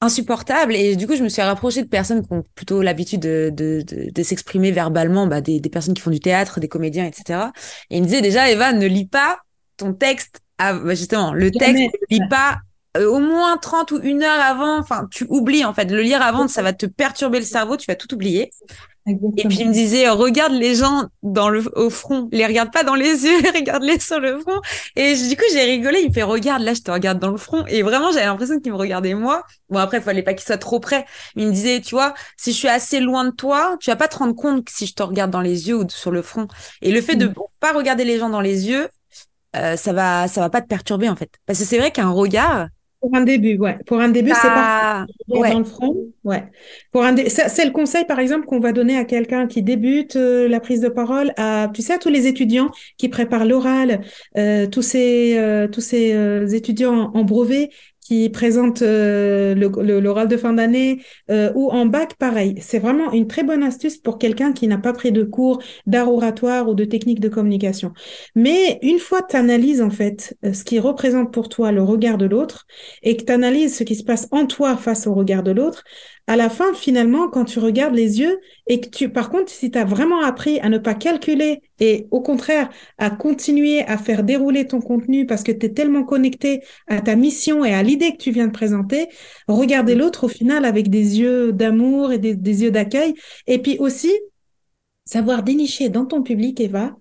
insupportables. 0.00 0.74
Et 0.74 0.96
du 0.96 1.06
coup, 1.06 1.16
je 1.16 1.22
me 1.22 1.28
suis 1.28 1.42
rapprochée 1.42 1.82
de 1.82 1.88
personnes 1.88 2.26
qui 2.26 2.32
ont 2.32 2.44
plutôt 2.54 2.82
l'habitude 2.82 3.20
de, 3.20 3.50
de, 3.54 3.82
de, 3.82 4.22
s'exprimer 4.22 4.70
verbalement, 4.72 5.26
bah, 5.26 5.40
des, 5.40 5.60
des, 5.60 5.70
personnes 5.70 5.94
qui 5.94 6.02
font 6.02 6.10
du 6.10 6.20
théâtre, 6.20 6.60
des 6.60 6.68
comédiens, 6.68 7.06
etc. 7.06 7.50
Et 7.90 7.96
ils 7.96 8.02
me 8.02 8.06
disaient 8.06 8.22
déjà, 8.22 8.50
Eva, 8.50 8.72
ne 8.72 8.86
lis 8.86 9.06
pas 9.06 9.40
ton 9.76 9.94
texte, 9.94 10.40
bah, 10.58 10.94
justement, 10.94 11.32
le 11.32 11.50
texte, 11.50 11.82
ne 11.82 12.16
lis 12.16 12.28
pas 12.28 12.58
au 13.04 13.18
moins 13.18 13.56
30 13.56 13.92
ou 13.92 14.00
une 14.02 14.22
heure 14.22 14.40
avant, 14.40 14.78
enfin, 14.78 15.06
tu 15.10 15.26
oublies 15.28 15.64
en 15.64 15.74
fait. 15.74 15.90
Le 15.90 16.02
lire 16.02 16.22
avant, 16.22 16.48
ça 16.48 16.62
va 16.62 16.72
te 16.72 16.86
perturber 16.86 17.38
le 17.38 17.44
cerveau, 17.44 17.76
tu 17.76 17.86
vas 17.86 17.96
tout 17.96 18.12
oublier. 18.14 18.50
Et 19.08 19.46
puis 19.46 19.58
il 19.60 19.68
me 19.68 19.72
disait, 19.72 20.08
regarde 20.08 20.52
les 20.52 20.74
gens 20.74 21.04
dans 21.22 21.48
le 21.48 21.62
au 21.78 21.90
front, 21.90 22.28
les 22.32 22.44
regarde 22.44 22.72
pas 22.72 22.82
dans 22.82 22.96
les 22.96 23.04
yeux, 23.24 23.38
regarde-les 23.54 24.00
sur 24.00 24.18
le 24.18 24.40
front. 24.40 24.60
Et 24.96 25.14
du 25.14 25.36
coup 25.36 25.44
j'ai 25.52 25.62
rigolé. 25.62 26.00
Il 26.00 26.08
me 26.08 26.12
fait, 26.12 26.24
regarde 26.24 26.62
là, 26.62 26.74
je 26.74 26.80
te 26.80 26.90
regarde 26.90 27.20
dans 27.20 27.30
le 27.30 27.36
front. 27.36 27.64
Et 27.68 27.82
vraiment 27.82 28.10
j'avais 28.10 28.26
l'impression 28.26 28.58
qu'il 28.58 28.72
me 28.72 28.76
regardait 28.76 29.14
moi. 29.14 29.44
Bon 29.70 29.78
après, 29.78 29.98
il 29.98 30.02
fallait 30.02 30.24
pas 30.24 30.34
qu'il 30.34 30.44
soit 30.44 30.58
trop 30.58 30.80
près. 30.80 31.06
il 31.36 31.46
me 31.46 31.52
disait, 31.52 31.80
tu 31.80 31.94
vois, 31.94 32.14
si 32.36 32.52
je 32.52 32.56
suis 32.56 32.68
assez 32.68 32.98
loin 32.98 33.24
de 33.24 33.30
toi, 33.30 33.76
tu 33.80 33.90
vas 33.90 33.96
pas 33.96 34.08
te 34.08 34.16
rendre 34.16 34.34
compte 34.34 34.68
si 34.68 34.86
je 34.86 34.94
te 34.94 35.04
regarde 35.04 35.30
dans 35.30 35.40
les 35.40 35.68
yeux 35.68 35.76
ou 35.76 35.88
sur 35.88 36.10
le 36.10 36.22
front. 36.22 36.48
Et 36.82 36.90
le 36.90 37.00
fait 37.00 37.14
de 37.14 37.28
mm. 37.28 37.34
pas 37.60 37.72
regarder 37.72 38.04
les 38.04 38.18
gens 38.18 38.28
dans 38.28 38.40
les 38.40 38.68
yeux, 38.68 38.88
euh, 39.54 39.76
ça 39.76 39.92
va 39.92 40.26
ça 40.26 40.40
va 40.40 40.50
pas 40.50 40.62
te 40.62 40.66
perturber 40.66 41.08
en 41.08 41.14
fait. 41.14 41.30
Parce 41.46 41.60
que 41.60 41.64
c'est 41.64 41.78
vrai 41.78 41.92
qu'un 41.92 42.10
regard 42.10 42.66
pour 43.00 43.14
un 43.14 43.20
début, 43.20 43.58
ouais. 43.58 43.76
Pour 43.86 44.00
un 44.00 44.08
début, 44.08 44.32
c'est 44.34 44.48
pas 44.48 45.06
dans 45.28 45.58
le 45.58 45.64
front, 45.64 45.96
ouais. 46.24 46.44
Pour 46.92 47.04
un 47.04 47.14
c'est 47.16 47.64
le 47.64 47.70
conseil, 47.70 48.04
par 48.04 48.18
exemple, 48.18 48.46
qu'on 48.46 48.60
va 48.60 48.72
donner 48.72 48.96
à 48.96 49.04
quelqu'un 49.04 49.46
qui 49.46 49.62
débute 49.62 50.16
euh, 50.16 50.48
la 50.48 50.60
prise 50.60 50.80
de 50.80 50.88
parole, 50.88 51.32
à 51.36 51.68
tu 51.72 51.82
sais, 51.82 51.94
à 51.94 51.98
tous 51.98 52.08
les 52.08 52.26
étudiants 52.26 52.70
qui 52.96 53.08
préparent 53.08 53.44
l'oral, 53.44 54.00
euh, 54.38 54.66
tous 54.66 54.82
ces 54.82 55.36
euh, 55.38 55.68
tous 55.68 55.80
ces 55.80 56.14
euh, 56.14 56.46
étudiants 56.48 57.10
en 57.14 57.24
brevet 57.24 57.70
qui 58.06 58.30
présente 58.30 58.82
euh, 58.82 59.54
l'oral 59.54 60.28
de 60.28 60.36
fin 60.36 60.52
d'année 60.52 61.02
euh, 61.28 61.50
ou 61.56 61.70
en 61.70 61.86
bac, 61.86 62.14
pareil. 62.14 62.54
C'est 62.60 62.78
vraiment 62.78 63.10
une 63.10 63.26
très 63.26 63.42
bonne 63.42 63.64
astuce 63.64 63.98
pour 63.98 64.18
quelqu'un 64.18 64.52
qui 64.52 64.68
n'a 64.68 64.78
pas 64.78 64.92
pris 64.92 65.10
de 65.10 65.24
cours 65.24 65.60
d'art 65.86 66.12
oratoire 66.12 66.68
ou 66.68 66.74
de 66.74 66.84
technique 66.84 67.18
de 67.18 67.28
communication. 67.28 67.92
Mais 68.36 68.78
une 68.82 69.00
fois 69.00 69.22
que 69.22 69.32
tu 69.32 69.36
analyses 69.36 69.82
en 69.82 69.90
fait 69.90 70.36
euh, 70.44 70.52
ce 70.52 70.62
qui 70.62 70.78
représente 70.78 71.32
pour 71.32 71.48
toi 71.48 71.72
le 71.72 71.82
regard 71.82 72.16
de 72.16 72.26
l'autre 72.26 72.66
et 73.02 73.16
que 73.16 73.24
tu 73.24 73.32
analyses 73.32 73.76
ce 73.76 73.82
qui 73.82 73.96
se 73.96 74.04
passe 74.04 74.28
en 74.30 74.46
toi 74.46 74.76
face 74.76 75.08
au 75.08 75.14
regard 75.14 75.42
de 75.42 75.50
l'autre, 75.50 75.82
à 76.26 76.36
la 76.36 76.50
fin, 76.50 76.74
finalement, 76.74 77.28
quand 77.28 77.44
tu 77.44 77.60
regardes 77.60 77.94
les 77.94 78.18
yeux 78.20 78.40
et 78.66 78.80
que 78.80 78.88
tu, 78.88 79.08
par 79.08 79.30
contre, 79.30 79.50
si 79.50 79.70
tu 79.70 79.78
as 79.78 79.84
vraiment 79.84 80.22
appris 80.22 80.58
à 80.60 80.68
ne 80.68 80.78
pas 80.78 80.94
calculer 80.94 81.60
et 81.78 82.08
au 82.10 82.20
contraire 82.20 82.68
à 82.98 83.10
continuer 83.10 83.82
à 83.82 83.96
faire 83.96 84.24
dérouler 84.24 84.66
ton 84.66 84.80
contenu 84.80 85.26
parce 85.26 85.44
que 85.44 85.52
tu 85.52 85.66
es 85.66 85.68
tellement 85.72 86.02
connecté 86.02 86.62
à 86.88 87.00
ta 87.00 87.14
mission 87.14 87.64
et 87.64 87.72
à 87.72 87.82
l'idée 87.82 88.12
que 88.12 88.16
tu 88.16 88.32
viens 88.32 88.48
de 88.48 88.52
présenter, 88.52 89.06
regarder 89.46 89.94
l'autre 89.94 90.24
au 90.24 90.28
final 90.28 90.64
avec 90.64 90.90
des 90.90 91.20
yeux 91.20 91.52
d'amour 91.52 92.12
et 92.12 92.18
des, 92.18 92.34
des 92.34 92.62
yeux 92.64 92.72
d'accueil. 92.72 93.14
Et 93.46 93.58
puis 93.62 93.76
aussi, 93.78 94.12
savoir 95.04 95.44
dénicher 95.44 95.88
dans 95.88 96.06
ton 96.06 96.22
public, 96.22 96.60
Eva, 96.60 96.96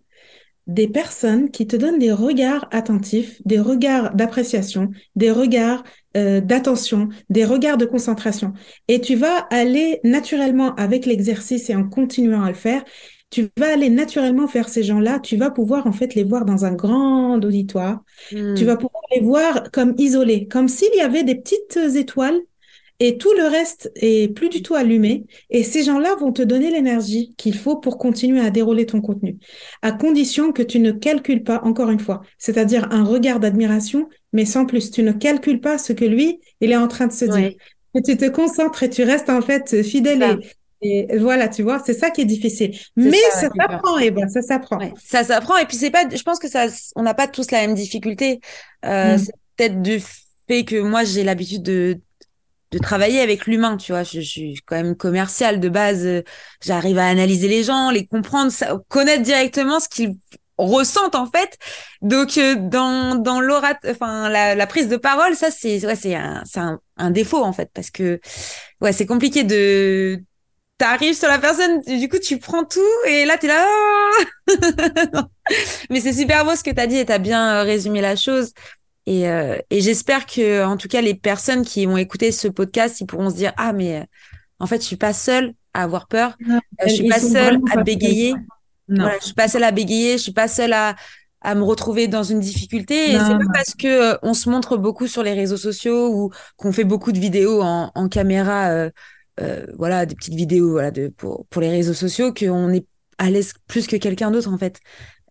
des 0.67 0.88
personnes 0.88 1.51
qui 1.51 1.67
te 1.67 1.75
donnent 1.75 1.99
des 1.99 2.12
regards 2.12 2.67
attentifs, 2.71 3.41
des 3.45 3.60
regards 3.60 4.15
d'appréciation, 4.15 4.89
des 5.15 5.32
regards 5.32 5.84
euh, 6.17 6.41
d'attention, 6.41 7.10
des 7.30 7.45
regards 7.45 7.78
de 7.78 7.86
concentration. 7.86 8.54
Et 8.88 9.01
tu 9.01 9.15
vas 9.15 9.38
aller 9.51 9.99
naturellement 10.04 10.73
avec 10.75 11.06
l'exercice 11.06 11.69
et 11.69 11.75
en 11.75 11.88
continuant 11.88 12.43
à 12.43 12.49
le 12.49 12.56
faire, 12.56 12.84
tu 13.30 13.49
vas 13.58 13.73
aller 13.73 13.89
naturellement 13.89 14.47
faire 14.47 14.69
ces 14.69 14.84
gens-là, 14.84 15.19
tu 15.19 15.36
vas 15.36 15.51
pouvoir 15.51 15.88
en 15.88 15.91
fait 15.91 16.15
les 16.15 16.23
voir 16.23 16.45
dans 16.45 16.63
un 16.63 16.73
grand 16.73 17.36
auditoire, 17.43 18.04
tu 18.30 18.38
hmm. 18.38 18.56
vas 18.63 18.78
pouvoir 18.78 19.04
les 19.13 19.21
voir 19.21 19.71
comme 19.71 19.93
isolés, 19.97 20.47
comme 20.47 20.67
s'il 20.67 20.93
y 20.95 21.01
avait 21.01 21.23
des 21.23 21.36
petites 21.36 21.78
étoiles 21.95 22.39
et 22.99 23.17
tout 23.17 23.34
le 23.34 23.47
reste 23.47 23.91
est 23.95 24.34
plus 24.34 24.49
du 24.49 24.62
tout 24.62 24.75
allumé. 24.75 25.25
Et 25.49 25.63
ces 25.63 25.84
gens-là 25.84 26.15
vont 26.15 26.31
te 26.31 26.41
donner 26.41 26.71
l'énergie 26.71 27.34
qu'il 27.38 27.55
faut 27.55 27.77
pour 27.77 27.97
continuer 27.97 28.39
à 28.39 28.49
dérouler 28.49 28.86
ton 28.86 29.01
contenu, 29.01 29.38
à 29.81 29.91
condition 29.91 30.51
que 30.51 30.63
tu 30.63 30.79
ne 30.79 30.91
calcules 30.91 31.43
pas, 31.43 31.62
encore 31.63 31.89
une 31.89 31.99
fois, 31.99 32.21
c'est-à-dire 32.38 32.88
un 32.91 33.03
regard 33.03 33.39
d'admiration, 33.39 34.10
mais 34.34 34.45
sans 34.45 34.65
plus. 34.65 34.91
Tu 34.91 35.03
ne 35.03 35.12
calcules 35.12 35.62
pas 35.62 35.77
ce 35.77 35.93
que 35.93 36.05
lui, 36.05 36.39
il 36.62 36.71
est 36.71 36.77
en 36.77 36.88
train 36.88 37.08
de 37.08 37.13
se 37.13 37.25
dire. 37.25 37.51
Et 37.97 38.01
tu 38.01 38.17
te 38.17 38.29
concentres 38.29 38.84
et 38.84 38.89
tu 38.89 39.03
restes 39.03 39.29
en 39.29 39.41
fait 39.41 39.81
fidèle 39.84 40.39
et, 40.81 41.17
voilà, 41.17 41.47
tu 41.47 41.63
vois, 41.63 41.81
c'est 41.84 41.93
ça 41.93 42.12
qui 42.12 42.21
est 42.21 42.25
difficile. 42.25 42.77
Mais 42.95 43.17
ça, 43.31 43.49
s'apprend, 43.49 43.97
Eva, 43.97 44.27
ça 44.27 44.41
s'apprend. 44.41 44.77
Ça 45.03 45.23
s'apprend. 45.23 45.58
Et 45.58 45.65
puis 45.65 45.77
c'est 45.77 45.89
pas, 45.89 46.03
je 46.13 46.21
pense 46.21 46.38
que 46.38 46.47
ça, 46.47 46.67
on 46.95 47.01
n'a 47.01 47.13
pas 47.13 47.27
tous 47.27 47.49
la 47.51 47.62
même 47.62 47.75
difficulté. 47.75 48.39
Euh, 48.86 49.15
mm. 49.15 49.17
C'est 49.17 49.34
peut-être 49.55 49.81
du 49.81 49.99
fait 50.47 50.63
que 50.63 50.79
moi 50.81 51.03
j'ai 51.03 51.23
l'habitude 51.23 51.63
de 51.63 51.99
de 52.75 52.79
travailler 52.79 53.21
avec 53.21 53.47
l'humain, 53.47 53.77
tu 53.77 53.93
vois. 53.93 54.03
Je, 54.03 54.19
suis 54.19 54.59
quand 54.65 54.75
même 54.75 54.95
commercial 54.97 55.61
de 55.61 55.69
base. 55.69 56.05
J'arrive 56.61 56.97
à 56.97 57.07
analyser 57.07 57.47
les 57.47 57.63
gens, 57.63 57.89
les 57.89 58.05
comprendre, 58.05 58.51
connaître 58.89 59.23
directement 59.23 59.79
ce 59.79 59.88
qu'ils 59.88 60.17
ressentent 60.57 61.15
en 61.15 61.25
fait. 61.25 61.57
Donc 62.01 62.38
euh, 62.38 62.55
dans 62.55 63.15
dans 63.15 63.39
l'orat, 63.39 63.75
enfin 63.89 64.29
la, 64.29 64.67
prise 64.67 64.89
de 64.89 64.97
parole, 64.97 65.35
ça 65.35 65.51
c'est 65.51 65.85
ouais 65.85 65.95
c'est 65.95 66.15
un 66.15 66.43
c'est 66.45 66.59
un, 66.59 67.11
défaut 67.11 67.43
en 67.43 67.53
fait 67.53 67.69
parce 67.73 67.91
que 67.91 68.19
ouais 68.81 68.93
c'est 68.93 69.05
compliqué 69.05 69.43
de 69.43 70.21
t'arrives 70.77 71.15
sur 71.15 71.29
la 71.29 71.39
personne, 71.39 71.81
du 71.81 72.09
coup 72.09 72.19
tu 72.19 72.39
prends 72.39 72.65
tout 72.65 72.81
et 73.07 73.25
là 73.25 73.38
t'es 73.38 73.47
là. 73.47 73.65
Oh 75.13 75.19
Mais 75.89 76.01
c'est 76.01 76.13
super 76.13 76.43
beau 76.45 76.55
ce 76.55 76.63
que 76.63 76.71
t'as 76.71 76.88
dit 76.88 76.97
et 76.97 77.05
t'as 77.05 77.19
bien 77.19 77.61
euh, 77.61 77.63
résumé 77.63 78.01
la 78.01 78.15
chose. 78.15 78.51
Et, 79.05 79.29
euh, 79.29 79.57
et 79.69 79.81
j'espère 79.81 80.25
que, 80.25 80.65
en 80.65 80.77
tout 80.77 80.87
cas, 80.87 81.01
les 81.01 81.13
personnes 81.13 81.63
qui 81.63 81.85
vont 81.85 81.97
écouter 81.97 82.31
ce 82.31 82.47
podcast, 82.47 83.01
ils 83.01 83.05
pourront 83.05 83.29
se 83.29 83.35
dire 83.35 83.53
ah 83.57 83.73
mais 83.73 83.99
euh, 83.99 84.03
en 84.59 84.67
fait, 84.67 84.81
je 84.81 84.85
suis 84.87 84.95
pas 84.95 85.13
seule 85.13 85.53
à 85.73 85.83
avoir 85.83 86.07
peur, 86.07 86.35
euh, 86.49 86.59
je 86.85 86.93
suis 86.93 87.07
pas 87.07 87.19
seule 87.19 87.59
à 87.71 87.83
bégayer. 87.83 88.33
Non. 88.87 89.09
je 89.19 89.25
suis 89.25 89.33
pas 89.33 89.47
seule 89.47 89.63
à 89.63 89.71
bégayer, 89.71 90.13
je 90.13 90.23
suis 90.23 90.33
pas 90.33 90.47
seule 90.47 90.73
à 90.73 90.95
à 91.41 91.53
me 91.53 91.61
retrouver 91.61 92.07
dans 92.07 92.23
une 92.23 92.39
difficulté. 92.39 93.11
Et 93.11 93.19
c'est 93.19 93.37
pas 93.37 93.51
parce 93.53 93.75
que 93.75 94.17
on 94.23 94.33
se 94.33 94.49
montre 94.49 94.77
beaucoup 94.77 95.05
sur 95.05 95.21
les 95.21 95.33
réseaux 95.33 95.57
sociaux 95.57 96.09
ou 96.11 96.31
qu'on 96.57 96.71
fait 96.71 96.85
beaucoup 96.85 97.11
de 97.11 97.19
vidéos 97.19 97.61
en, 97.61 97.91
en 97.93 98.09
caméra, 98.09 98.69
euh, 98.69 99.65
voilà, 99.77 100.07
des 100.07 100.15
petites 100.15 100.33
vidéos, 100.33 100.71
voilà, 100.71 100.89
de 100.89 101.09
pour 101.09 101.45
pour 101.51 101.61
les 101.61 101.69
réseaux 101.69 101.93
sociaux 101.93 102.33
qu'on 102.33 102.73
est 102.73 102.87
à 103.19 103.29
l'aise 103.29 103.53
plus 103.67 103.85
que 103.85 103.95
quelqu'un 103.97 104.31
d'autre 104.31 104.51
en 104.51 104.57
fait. 104.57 104.79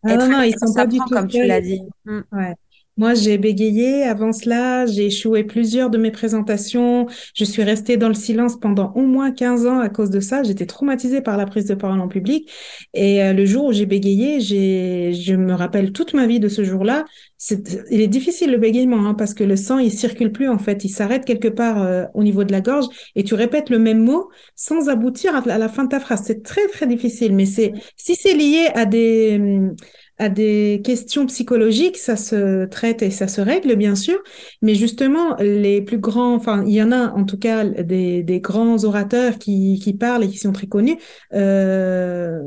Ah 0.04 0.16
non, 0.16 0.28
non, 0.28 0.42
ils 0.42 0.56
sont 0.56 0.72
pas 0.72 0.86
du 0.86 0.98
tout 0.98 1.08
comme 1.08 1.28
tu 1.28 1.44
l'as 1.44 1.60
dit. 1.60 1.80
Mm. 2.04 2.20
Ouais. 2.32 2.54
Moi, 2.96 3.14
j'ai 3.14 3.38
bégayé. 3.38 4.04
Avant 4.04 4.32
cela, 4.32 4.86
j'ai 4.86 5.06
échoué 5.06 5.42
plusieurs 5.42 5.90
de 5.90 5.98
mes 5.98 6.12
présentations. 6.12 7.06
Je 7.34 7.44
suis 7.44 7.64
restée 7.64 7.96
dans 7.96 8.06
le 8.06 8.14
silence 8.14 8.56
pendant 8.56 8.92
au 8.94 9.02
moins 9.02 9.32
15 9.32 9.66
ans 9.66 9.80
à 9.80 9.88
cause 9.88 10.10
de 10.10 10.20
ça. 10.20 10.44
J'étais 10.44 10.66
traumatisée 10.66 11.20
par 11.20 11.36
la 11.36 11.44
prise 11.44 11.66
de 11.66 11.74
parole 11.74 11.98
en 12.00 12.06
public. 12.06 12.48
Et 12.94 13.20
euh, 13.20 13.32
le 13.32 13.46
jour 13.46 13.64
où 13.64 13.72
j'ai 13.72 13.86
bégayé, 13.86 14.38
j'ai, 14.40 15.12
je 15.12 15.34
me 15.34 15.54
rappelle 15.54 15.90
toute 15.90 16.14
ma 16.14 16.28
vie 16.28 16.38
de 16.38 16.48
ce 16.48 16.62
jour-là. 16.62 17.04
C'est, 17.36 17.84
il 17.90 18.00
est 18.00 18.06
difficile 18.06 18.52
le 18.52 18.58
bégaiement 18.58 19.04
hein, 19.06 19.14
parce 19.14 19.34
que 19.34 19.42
le 19.42 19.56
sang, 19.56 19.78
il 19.78 19.90
circule 19.90 20.30
plus 20.30 20.48
en 20.48 20.58
fait. 20.58 20.84
Il 20.84 20.88
s'arrête 20.88 21.24
quelque 21.24 21.48
part 21.48 21.82
euh, 21.82 22.04
au 22.14 22.22
niveau 22.22 22.44
de 22.44 22.52
la 22.52 22.60
gorge 22.60 22.86
et 23.16 23.24
tu 23.24 23.34
répètes 23.34 23.70
le 23.70 23.80
même 23.80 24.04
mot 24.04 24.30
sans 24.54 24.88
aboutir 24.88 25.34
à 25.34 25.58
la 25.58 25.68
fin 25.68 25.82
de 25.82 25.88
ta 25.88 25.98
phrase. 25.98 26.22
C'est 26.24 26.44
très, 26.44 26.68
très 26.68 26.86
difficile. 26.86 27.34
Mais 27.34 27.46
c'est, 27.46 27.72
si 27.96 28.14
c'est 28.14 28.34
lié 28.34 28.68
à 28.74 28.86
des, 28.86 29.36
hum, 29.40 29.74
à 30.18 30.28
des 30.28 30.80
questions 30.84 31.26
psychologiques, 31.26 31.96
ça 31.96 32.16
se 32.16 32.66
traite 32.66 33.02
et 33.02 33.10
ça 33.10 33.28
se 33.28 33.40
règle, 33.40 33.74
bien 33.76 33.96
sûr. 33.96 34.18
Mais 34.62 34.74
justement, 34.74 35.36
les 35.40 35.82
plus 35.82 35.98
grands, 35.98 36.34
enfin, 36.34 36.64
il 36.66 36.72
y 36.74 36.82
en 36.82 36.92
a 36.92 37.12
en 37.12 37.24
tout 37.24 37.38
cas 37.38 37.64
des, 37.64 38.22
des 38.22 38.40
grands 38.40 38.84
orateurs 38.84 39.38
qui, 39.38 39.80
qui 39.82 39.92
parlent 39.94 40.24
et 40.24 40.28
qui 40.28 40.38
sont 40.38 40.52
très 40.52 40.66
connus. 40.66 40.98
Euh, 41.32 42.40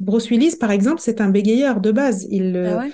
Bruce 0.00 0.28
Willis, 0.28 0.56
par 0.56 0.70
exemple, 0.70 1.00
c'est 1.00 1.20
un 1.20 1.30
bégayeur 1.30 1.80
de 1.80 1.92
base. 1.92 2.26
Il, 2.30 2.56
ah 2.56 2.78
ouais? 2.78 2.92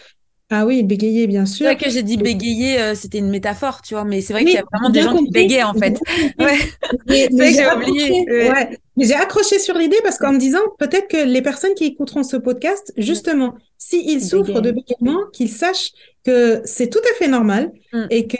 Ah 0.53 0.67
oui, 0.67 0.83
bégayer, 0.83 1.29
bien 1.29 1.47
sûr. 1.47 1.59
C'est 1.59 1.75
vrai 1.75 1.77
que 1.77 1.91
j'ai 1.91 2.03
dit 2.03 2.17
bégayer, 2.17 2.81
euh, 2.81 2.95
c'était 2.97 3.19
une 3.19 3.31
métaphore, 3.31 3.83
tu 3.83 3.95
vois, 3.95 4.05
mais 4.05 4.21
c'est 4.21 4.33
vrai 4.33 4.45
qu'il 4.45 4.55
y 4.55 4.59
a 4.59 4.65
vraiment 4.73 4.91
des 4.91 5.03
gens 5.03 5.17
qui 5.17 5.31
bégayent, 5.31 5.63
en 5.63 5.75
fait. 5.75 6.01
ouais. 6.41 6.59
c'est 7.07 7.29
vrai 7.33 7.53
que 7.53 7.57
j'ai 7.57 7.71
oublié. 7.71 8.51
Ouais. 8.51 8.79
Mais 9.01 9.07
j'ai 9.07 9.15
accroché 9.15 9.59
sur 9.59 9.79
l'idée 9.79 9.97
parce 10.03 10.19
qu'en 10.19 10.35
me 10.35 10.39
disant, 10.39 10.61
peut-être 10.79 11.09
que 11.09 11.25
les 11.25 11.41
personnes 11.41 11.73
qui 11.73 11.87
écouteront 11.87 12.23
ce 12.23 12.37
podcast, 12.37 12.93
justement, 12.99 13.55
s'ils 13.79 14.23
souffrent 14.23 14.61
de 14.61 14.73
bégaiement, 14.73 15.25
qu'ils 15.33 15.49
sachent 15.49 15.93
que 16.23 16.61
c'est 16.67 16.91
tout 16.91 17.01
à 17.11 17.17
fait 17.17 17.29
normal 17.29 17.73
mm. 17.95 18.05
et 18.11 18.27
que 18.27 18.37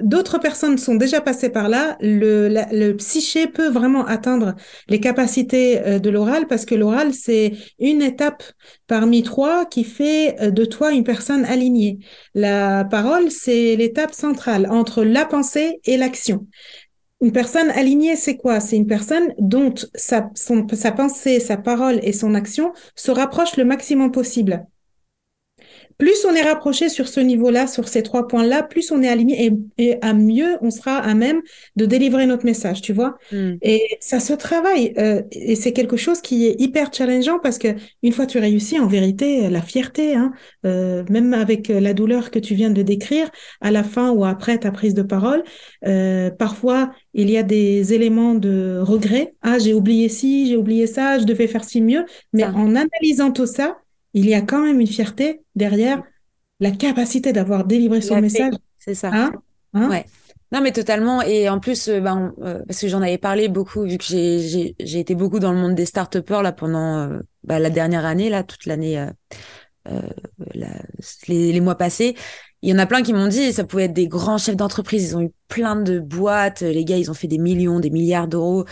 d'autres 0.00 0.38
personnes 0.38 0.78
sont 0.78 0.94
déjà 0.94 1.20
passées 1.20 1.50
par 1.50 1.68
là. 1.68 1.98
Le, 2.00 2.48
le 2.48 2.92
psyché 2.92 3.46
peut 3.46 3.68
vraiment 3.68 4.06
atteindre 4.06 4.54
les 4.88 5.00
capacités 5.00 5.82
euh, 5.82 5.98
de 5.98 6.08
l'oral 6.08 6.46
parce 6.46 6.64
que 6.64 6.74
l'oral, 6.74 7.12
c'est 7.12 7.52
une 7.78 8.00
étape 8.00 8.42
parmi 8.86 9.22
trois 9.22 9.66
qui 9.66 9.84
fait 9.84 10.40
euh, 10.40 10.50
de 10.50 10.64
toi 10.64 10.92
une 10.92 11.04
personne 11.04 11.44
alignée. 11.44 11.98
La 12.34 12.86
parole, 12.86 13.30
c'est 13.30 13.76
l'étape 13.76 14.14
centrale 14.14 14.66
entre 14.70 15.04
la 15.04 15.26
pensée 15.26 15.78
et 15.84 15.98
l'action. 15.98 16.46
Une 17.22 17.32
personne 17.32 17.70
alignée, 17.70 18.16
c'est 18.16 18.36
quoi? 18.36 18.60
C'est 18.60 18.76
une 18.76 18.86
personne 18.86 19.34
dont 19.38 19.74
sa, 19.94 20.22
pensée, 20.92 21.40
sa 21.40 21.56
parole 21.56 22.00
et 22.02 22.12
son 22.12 22.34
action 22.34 22.72
se 22.94 23.10
rapprochent 23.10 23.56
le 23.56 23.64
maximum 23.64 24.10
possible 24.10 24.66
plus 26.00 26.24
on 26.24 26.34
est 26.34 26.42
rapproché 26.42 26.88
sur 26.88 27.06
ce 27.08 27.20
niveau-là, 27.20 27.66
sur 27.66 27.86
ces 27.86 28.02
trois 28.02 28.26
points-là, 28.26 28.62
plus 28.62 28.90
on 28.90 29.02
est 29.02 29.08
aligné 29.08 29.52
et, 29.76 29.96
à 30.00 30.14
mieux 30.14 30.56
on 30.62 30.70
sera 30.70 30.96
à 30.96 31.14
même 31.14 31.42
de 31.76 31.84
délivrer 31.84 32.26
notre 32.26 32.46
message, 32.46 32.80
tu 32.80 32.94
vois. 32.94 33.18
Hmm. 33.30 33.56
Et 33.60 33.82
ça 34.00 34.18
se 34.18 34.32
travaille 34.32 34.94
euh, 34.98 35.22
et 35.30 35.54
c'est 35.54 35.72
quelque 35.72 35.98
chose 35.98 36.22
qui 36.22 36.46
est 36.46 36.56
hyper 36.58 36.90
challengeant 36.92 37.38
parce 37.38 37.58
que 37.58 37.68
une 38.02 38.12
fois 38.12 38.24
tu 38.24 38.38
réussis, 38.38 38.80
en 38.80 38.86
vérité, 38.86 39.50
la 39.50 39.60
fierté, 39.60 40.14
hein, 40.14 40.32
euh, 40.64 41.04
même 41.10 41.34
avec 41.34 41.68
la 41.68 41.92
douleur 41.92 42.30
que 42.30 42.38
tu 42.38 42.54
viens 42.54 42.70
de 42.70 42.80
décrire, 42.80 43.30
à 43.60 43.70
la 43.70 43.84
fin 43.84 44.10
ou 44.10 44.24
après 44.24 44.56
ta 44.56 44.70
prise 44.70 44.94
de 44.94 45.02
parole, 45.02 45.44
euh, 45.86 46.30
parfois 46.30 46.92
il 47.12 47.30
y 47.30 47.36
a 47.36 47.42
des 47.42 47.92
éléments 47.92 48.34
de 48.34 48.80
regret. 48.80 49.34
Ah, 49.42 49.58
j'ai 49.58 49.74
oublié 49.74 50.08
ci, 50.08 50.48
j'ai 50.48 50.56
oublié 50.56 50.86
ça, 50.86 51.18
je 51.18 51.24
devais 51.24 51.46
faire 51.46 51.64
ci 51.64 51.82
mieux. 51.82 52.06
Mais 52.32 52.44
en 52.44 52.74
analysant 52.74 53.32
tout 53.32 53.46
ça, 53.46 53.76
il 54.14 54.28
y 54.28 54.34
a 54.34 54.42
quand 54.42 54.62
même 54.62 54.80
une 54.80 54.86
fierté 54.86 55.42
derrière 55.54 56.02
la 56.60 56.70
capacité 56.70 57.32
d'avoir 57.32 57.64
délivré 57.64 58.00
son 58.00 58.20
message. 58.20 58.54
C'est 58.78 58.94
ça. 58.94 59.10
Hein, 59.12 59.32
hein? 59.74 59.88
Ouais. 59.88 60.06
Non, 60.52 60.60
mais 60.60 60.72
totalement. 60.72 61.22
Et 61.22 61.48
en 61.48 61.60
plus, 61.60 61.88
euh, 61.88 62.00
ben, 62.00 62.34
euh, 62.42 62.60
parce 62.66 62.80
que 62.80 62.88
j'en 62.88 63.02
avais 63.02 63.18
parlé 63.18 63.48
beaucoup, 63.48 63.82
vu 63.82 63.98
que 63.98 64.04
j'ai 64.04 64.74
été 64.78 65.14
beaucoup 65.14 65.38
dans 65.38 65.52
le 65.52 65.58
monde 65.58 65.74
des 65.74 65.86
start 65.86 66.16
là 66.30 66.52
pendant 66.52 66.98
euh, 66.98 67.20
bah, 67.44 67.58
la 67.58 67.70
dernière 67.70 68.04
année, 68.04 68.30
là, 68.30 68.42
toute 68.42 68.66
l'année, 68.66 69.06
les, 70.54 71.52
les, 71.52 71.60
mois 71.60 71.76
passés. 71.76 72.16
Il 72.62 72.70
y 72.70 72.72
en 72.74 72.78
a 72.78 72.86
plein 72.86 73.02
qui 73.02 73.12
m'ont 73.12 73.28
dit, 73.28 73.52
ça 73.52 73.64
pouvait 73.64 73.84
être 73.84 73.92
des 73.92 74.08
grands 74.08 74.38
chefs 74.38 74.56
d'entreprise. 74.56 75.10
Ils 75.10 75.16
ont 75.16 75.22
eu 75.22 75.30
plein 75.48 75.76
de 75.76 76.00
boîtes. 76.00 76.62
Les 76.62 76.84
gars, 76.84 76.98
ils 76.98 77.10
ont 77.10 77.14
fait 77.14 77.28
des 77.28 77.38
millions, 77.38 77.80
des 77.80 77.90
milliards 77.90 78.28
d'euros. 78.28 78.64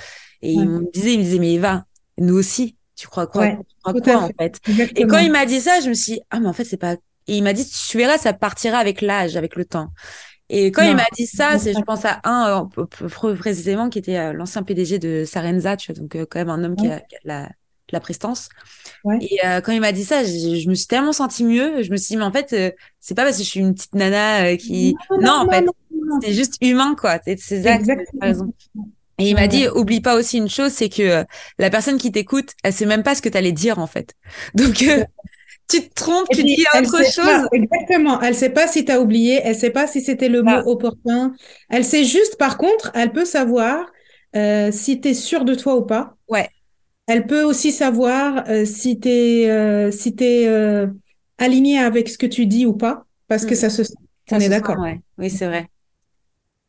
Et 0.42 0.52
ils 0.52 0.68
me 0.68 0.90
disaient, 0.92 1.14
ils 1.14 1.18
me 1.18 1.24
disaient, 1.24 1.38
mais 1.38 1.54
Eva, 1.54 1.86
nous 2.18 2.34
aussi, 2.34 2.76
tu 2.98 3.06
crois 3.06 3.28
quoi, 3.28 3.48
tu 3.48 3.76
crois 3.82 3.94
quoi 3.94 4.16
en 4.24 4.30
fait 4.38 4.60
Et 4.96 5.06
quand 5.06 5.18
il 5.18 5.30
m'a 5.30 5.46
dit 5.46 5.60
ça, 5.60 5.80
je 5.80 5.88
me 5.88 5.94
suis 5.94 6.14
dit, 6.14 6.20
ah 6.30 6.40
mais 6.40 6.48
en 6.48 6.52
fait 6.52 6.64
c'est 6.64 6.76
pas. 6.76 6.94
Et 7.28 7.36
il 7.36 7.42
m'a 7.42 7.52
dit, 7.52 7.64
tu 7.64 7.96
verras, 7.98 8.18
ça 8.18 8.32
partira 8.32 8.78
avec 8.78 9.02
l'âge, 9.02 9.36
avec 9.36 9.54
le 9.54 9.64
temps. 9.64 9.90
Et 10.48 10.72
quand 10.72 10.82
il 10.82 10.96
m'a 10.96 11.04
dit 11.14 11.26
ça, 11.26 11.58
c'est 11.58 11.74
je 11.74 11.80
pense 11.82 12.04
à 12.06 12.20
un 12.24 12.68
euh, 12.78 13.34
précisément 13.36 13.90
qui 13.90 13.98
était 13.98 14.16
euh, 14.16 14.32
l'ancien 14.32 14.62
PDG 14.62 14.98
de 14.98 15.24
Sarenza, 15.26 15.76
tu 15.76 15.92
vois, 15.92 16.00
donc 16.00 16.16
euh, 16.16 16.26
quand 16.28 16.38
même 16.38 16.48
un 16.48 16.64
homme 16.64 16.74
qui, 16.74 16.88
a, 16.88 17.02
la, 17.24 17.50
la 17.90 18.00
prestance. 18.00 18.48
Et 19.20 19.38
quand 19.62 19.72
il 19.72 19.80
m'a 19.80 19.92
dit 19.92 20.04
ça, 20.04 20.24
je, 20.24 20.68
me 20.68 20.74
suis 20.74 20.86
tellement 20.86 21.12
sentie 21.12 21.44
mieux. 21.44 21.82
Je 21.82 21.90
me 21.90 21.96
suis 21.96 22.14
dit, 22.14 22.16
mais 22.16 22.24
en 22.24 22.32
fait, 22.32 22.74
c'est 23.00 23.14
pas 23.14 23.24
parce 23.24 23.36
que 23.36 23.44
je 23.44 23.48
suis 23.48 23.60
une 23.60 23.74
petite 23.74 23.94
nana 23.94 24.56
qui. 24.56 24.96
Non, 25.20 25.44
en 25.46 25.48
fait, 25.48 25.64
c'est 26.22 26.32
juste 26.32 26.56
humain, 26.62 26.96
quoi. 26.98 27.18
C'est 27.24 27.62
ça. 27.62 27.78
raison. 28.20 28.52
Et 29.18 29.30
il 29.30 29.34
m'a 29.34 29.48
dit, 29.48 29.66
oublie 29.68 30.00
pas 30.00 30.14
aussi 30.14 30.38
une 30.38 30.48
chose, 30.48 30.72
c'est 30.72 30.88
que 30.88 31.02
euh, 31.02 31.24
la 31.58 31.70
personne 31.70 31.98
qui 31.98 32.12
t'écoute, 32.12 32.52
elle 32.62 32.72
sait 32.72 32.86
même 32.86 33.02
pas 33.02 33.16
ce 33.16 33.22
que 33.22 33.28
tu 33.28 33.36
allais 33.36 33.52
dire 33.52 33.80
en 33.80 33.88
fait. 33.88 34.14
Donc 34.54 34.82
euh, 34.82 35.04
tu 35.68 35.88
te 35.88 35.94
trompes, 35.94 36.28
tu 36.32 36.44
dis 36.44 36.64
autre 36.74 37.04
chose. 37.04 37.48
exactement. 37.52 38.20
Elle 38.20 38.34
sait 38.36 38.50
pas 38.50 38.68
si 38.68 38.84
tu 38.84 38.92
as 38.92 39.00
oublié, 39.00 39.40
elle 39.42 39.56
sait 39.56 39.70
pas 39.70 39.88
si 39.88 40.00
c'était 40.00 40.28
le 40.28 40.42
mot 40.42 40.50
ah. 40.54 40.66
opportun. 40.66 41.34
Elle 41.68 41.84
sait 41.84 42.04
juste, 42.04 42.36
par 42.38 42.58
contre, 42.58 42.92
elle 42.94 43.12
peut 43.12 43.24
savoir 43.24 43.86
euh, 44.36 44.70
si 44.70 45.00
tu 45.00 45.08
es 45.08 45.14
sûr 45.14 45.44
de 45.44 45.54
toi 45.54 45.76
ou 45.76 45.82
pas. 45.82 46.16
Ouais. 46.28 46.48
Elle 47.08 47.26
peut 47.26 47.42
aussi 47.42 47.72
savoir 47.72 48.44
si 48.66 49.00
tu 49.00 49.08
es, 49.08 49.90
si 49.90 50.14
es 50.20 50.86
aligné 51.38 51.78
avec 51.78 52.08
ce 52.08 52.18
que 52.18 52.26
tu 52.26 52.44
dis 52.44 52.66
ou 52.66 52.74
pas, 52.74 53.06
parce 53.28 53.46
que 53.46 53.54
mm. 53.54 53.56
ça 53.56 53.70
se 53.70 53.82
sent. 53.82 53.94
On 54.30 54.38
est 54.38 54.50
d'accord. 54.50 54.78
Ouais. 54.78 55.00
Oui, 55.16 55.30
c'est 55.30 55.46
vrai. 55.46 55.68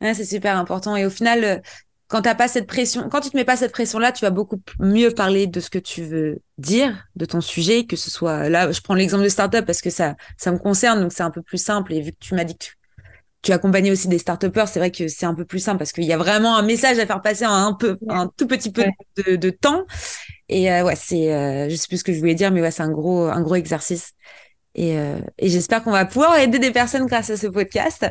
c'est 0.02 0.24
super 0.24 0.56
important. 0.58 0.96
Et 0.96 1.06
au 1.06 1.10
final, 1.10 1.62
quand 2.10 2.24
t'as 2.24 2.36
pas 2.36 2.48
cette 2.48 2.66
pression, 2.68 3.08
quand 3.08 3.22
tu 3.22 3.30
te 3.30 3.38
mets 3.38 3.46
pas 3.46 3.56
cette 3.56 3.72
pression-là, 3.72 4.12
tu 4.12 4.26
vas 4.26 4.32
beaucoup 4.32 4.60
mieux 4.80 5.12
parler 5.12 5.46
de 5.46 5.60
ce 5.60 5.70
que 5.70 5.78
tu 5.78 6.04
veux 6.04 6.42
dire, 6.58 7.08
de 7.16 7.26
ton 7.26 7.40
sujet, 7.40 7.86
que 7.86 7.96
ce 7.96 8.10
soit 8.10 8.50
là, 8.50 8.72
je 8.72 8.82
prends 8.82 8.96
l'exemple 8.96 9.24
de 9.24 9.30
startup 9.30 9.64
parce 9.64 9.82
que 9.82 9.92
ça, 9.92 10.16
ça 10.36 10.52
me 10.52 10.58
concerne, 10.58 11.02
donc 11.02 11.14
c'est 11.14 11.24
un 11.24 11.30
peu 11.30 11.44
plus 11.44 11.64
simple. 11.64 11.94
Et 11.94 12.02
vu 12.02 12.12
que 12.12 12.18
tu 12.20 12.34
m'as 12.34 12.44
dit 12.44 12.58
que 12.58 12.66
tu, 12.66 12.80
tu 13.44 13.52
accompagnais 13.52 13.92
aussi 13.92 14.08
des 14.08 14.18
start 14.18 14.44
c'est 14.66 14.80
vrai 14.80 14.90
que 14.90 15.08
c'est 15.08 15.28
un 15.28 15.36
peu 15.36 15.46
plus 15.46 15.60
simple 15.60 15.78
parce 15.78 15.92
qu'il 15.92 16.04
y 16.04 16.12
a 16.12 16.18
vraiment 16.18 16.58
un 16.58 16.64
message 16.64 16.98
à 16.98 17.06
faire 17.06 17.22
passer 17.22 17.46
en 17.46 17.54
un 17.54 17.74
peu, 17.74 18.00
un 18.10 18.28
tout 18.36 18.48
petit 18.48 18.72
peu 18.72 18.86
de, 19.18 19.36
de, 19.36 19.50
temps. 19.52 19.86
Et 20.50 20.72
euh, 20.72 20.84
ouais, 20.84 20.96
c'est, 20.96 21.32
euh, 21.32 21.70
je 21.70 21.76
sais 21.76 21.88
plus 21.88 21.98
ce 21.98 22.04
que 22.04 22.12
je 22.12 22.20
voulais 22.20 22.36
dire, 22.36 22.50
mais 22.52 22.62
ouais, 22.62 22.72
c'est 22.72 22.84
un 22.84 22.92
gros, 22.92 23.28
un 23.28 23.42
gros 23.42 23.56
exercice. 23.56 24.14
Et, 24.74 24.98
euh, 24.98 25.20
et 25.38 25.50
j'espère 25.50 25.84
qu'on 25.84 25.92
va 25.92 26.06
pouvoir 26.06 26.38
aider 26.40 26.58
des 26.58 26.72
personnes 26.72 27.06
grâce 27.06 27.30
à 27.30 27.38
ce 27.38 27.46
podcast. 27.46 28.08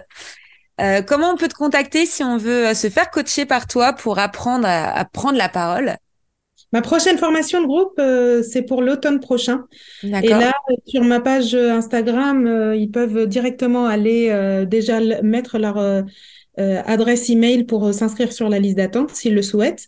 Euh, 0.80 1.02
comment 1.02 1.32
on 1.32 1.36
peut 1.36 1.48
te 1.48 1.54
contacter 1.54 2.06
si 2.06 2.22
on 2.22 2.36
veut 2.36 2.68
euh, 2.68 2.74
se 2.74 2.88
faire 2.88 3.10
coacher 3.10 3.46
par 3.46 3.66
toi 3.66 3.92
pour 3.92 4.18
apprendre 4.18 4.66
à, 4.68 5.04
prendre 5.04 5.36
la 5.36 5.48
parole? 5.48 5.96
Ma 6.72 6.82
prochaine 6.82 7.18
formation 7.18 7.62
de 7.62 7.66
groupe, 7.66 7.94
euh, 7.98 8.42
c'est 8.42 8.62
pour 8.62 8.82
l'automne 8.82 9.20
prochain. 9.20 9.64
Et 10.02 10.28
là, 10.28 10.52
sur 10.86 11.02
ma 11.02 11.18
page 11.18 11.54
Instagram, 11.54 12.74
ils 12.76 12.90
peuvent 12.90 13.26
directement 13.26 13.86
aller 13.86 14.64
déjà 14.66 15.00
mettre 15.22 15.58
leur 15.58 16.04
adresse 16.58 17.30
email 17.30 17.64
pour 17.64 17.94
s'inscrire 17.94 18.32
sur 18.32 18.50
la 18.50 18.58
liste 18.58 18.76
d'attente 18.76 19.14
s'ils 19.14 19.34
le 19.34 19.42
souhaitent. 19.42 19.86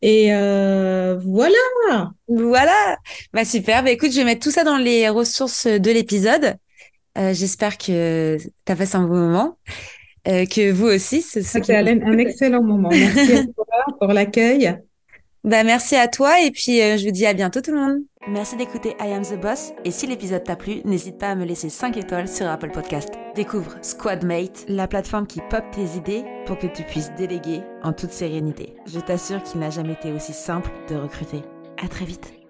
Et 0.00 0.28
voilà. 0.30 2.10
Voilà. 2.28 2.96
Bah 3.34 3.44
super. 3.44 3.82
Bah 3.82 3.90
écoute, 3.90 4.10
je 4.10 4.16
vais 4.16 4.24
mettre 4.24 4.42
tout 4.42 4.50
ça 4.50 4.64
dans 4.64 4.78
les 4.78 5.10
ressources 5.10 5.66
de 5.66 5.90
l'épisode. 5.90 6.54
J'espère 7.14 7.76
que 7.76 8.38
tu 8.38 8.72
as 8.72 8.76
passé 8.76 8.96
un 8.96 9.06
bon 9.06 9.16
moment. 9.16 9.58
Euh, 10.28 10.46
que 10.46 10.70
vous 10.70 10.86
aussi. 10.86 11.22
C'est 11.22 11.70
un 11.70 12.18
excellent 12.18 12.62
moment. 12.62 12.90
Merci 12.90 13.32
à 13.32 13.44
toi 13.44 13.66
pour 13.98 14.12
l'accueil. 14.12 14.76
Bah, 15.44 15.64
merci 15.64 15.96
à 15.96 16.06
toi 16.06 16.40
et 16.40 16.52
puis 16.52 16.80
euh, 16.80 16.96
je 16.96 17.04
vous 17.04 17.10
dis 17.10 17.26
à 17.26 17.34
bientôt 17.34 17.60
tout 17.60 17.72
le 17.72 17.78
monde. 17.78 17.98
Merci 18.28 18.56
d'écouter 18.56 18.90
I 19.00 19.12
Am 19.12 19.24
the 19.24 19.40
Boss 19.40 19.72
et 19.84 19.90
si 19.90 20.06
l'épisode 20.06 20.44
t'a 20.44 20.54
plu, 20.54 20.82
n'hésite 20.84 21.18
pas 21.18 21.30
à 21.30 21.34
me 21.34 21.44
laisser 21.44 21.68
5 21.68 21.96
étoiles 21.96 22.28
sur 22.28 22.46
Apple 22.46 22.70
Podcast. 22.70 23.08
Découvre 23.34 23.74
Squadmate, 23.82 24.64
la 24.68 24.86
plateforme 24.86 25.26
qui 25.26 25.40
pop 25.50 25.64
tes 25.72 25.98
idées 25.98 26.22
pour 26.46 26.58
que 26.58 26.68
tu 26.68 26.84
puisses 26.84 27.10
déléguer 27.18 27.62
en 27.82 27.92
toute 27.92 28.12
sérénité. 28.12 28.74
Je 28.86 29.00
t'assure 29.00 29.42
qu'il 29.42 29.58
n'a 29.58 29.70
jamais 29.70 29.94
été 29.94 30.12
aussi 30.12 30.32
simple 30.32 30.70
de 30.88 30.94
recruter. 30.94 31.42
À 31.82 31.88
très 31.88 32.04
vite. 32.04 32.41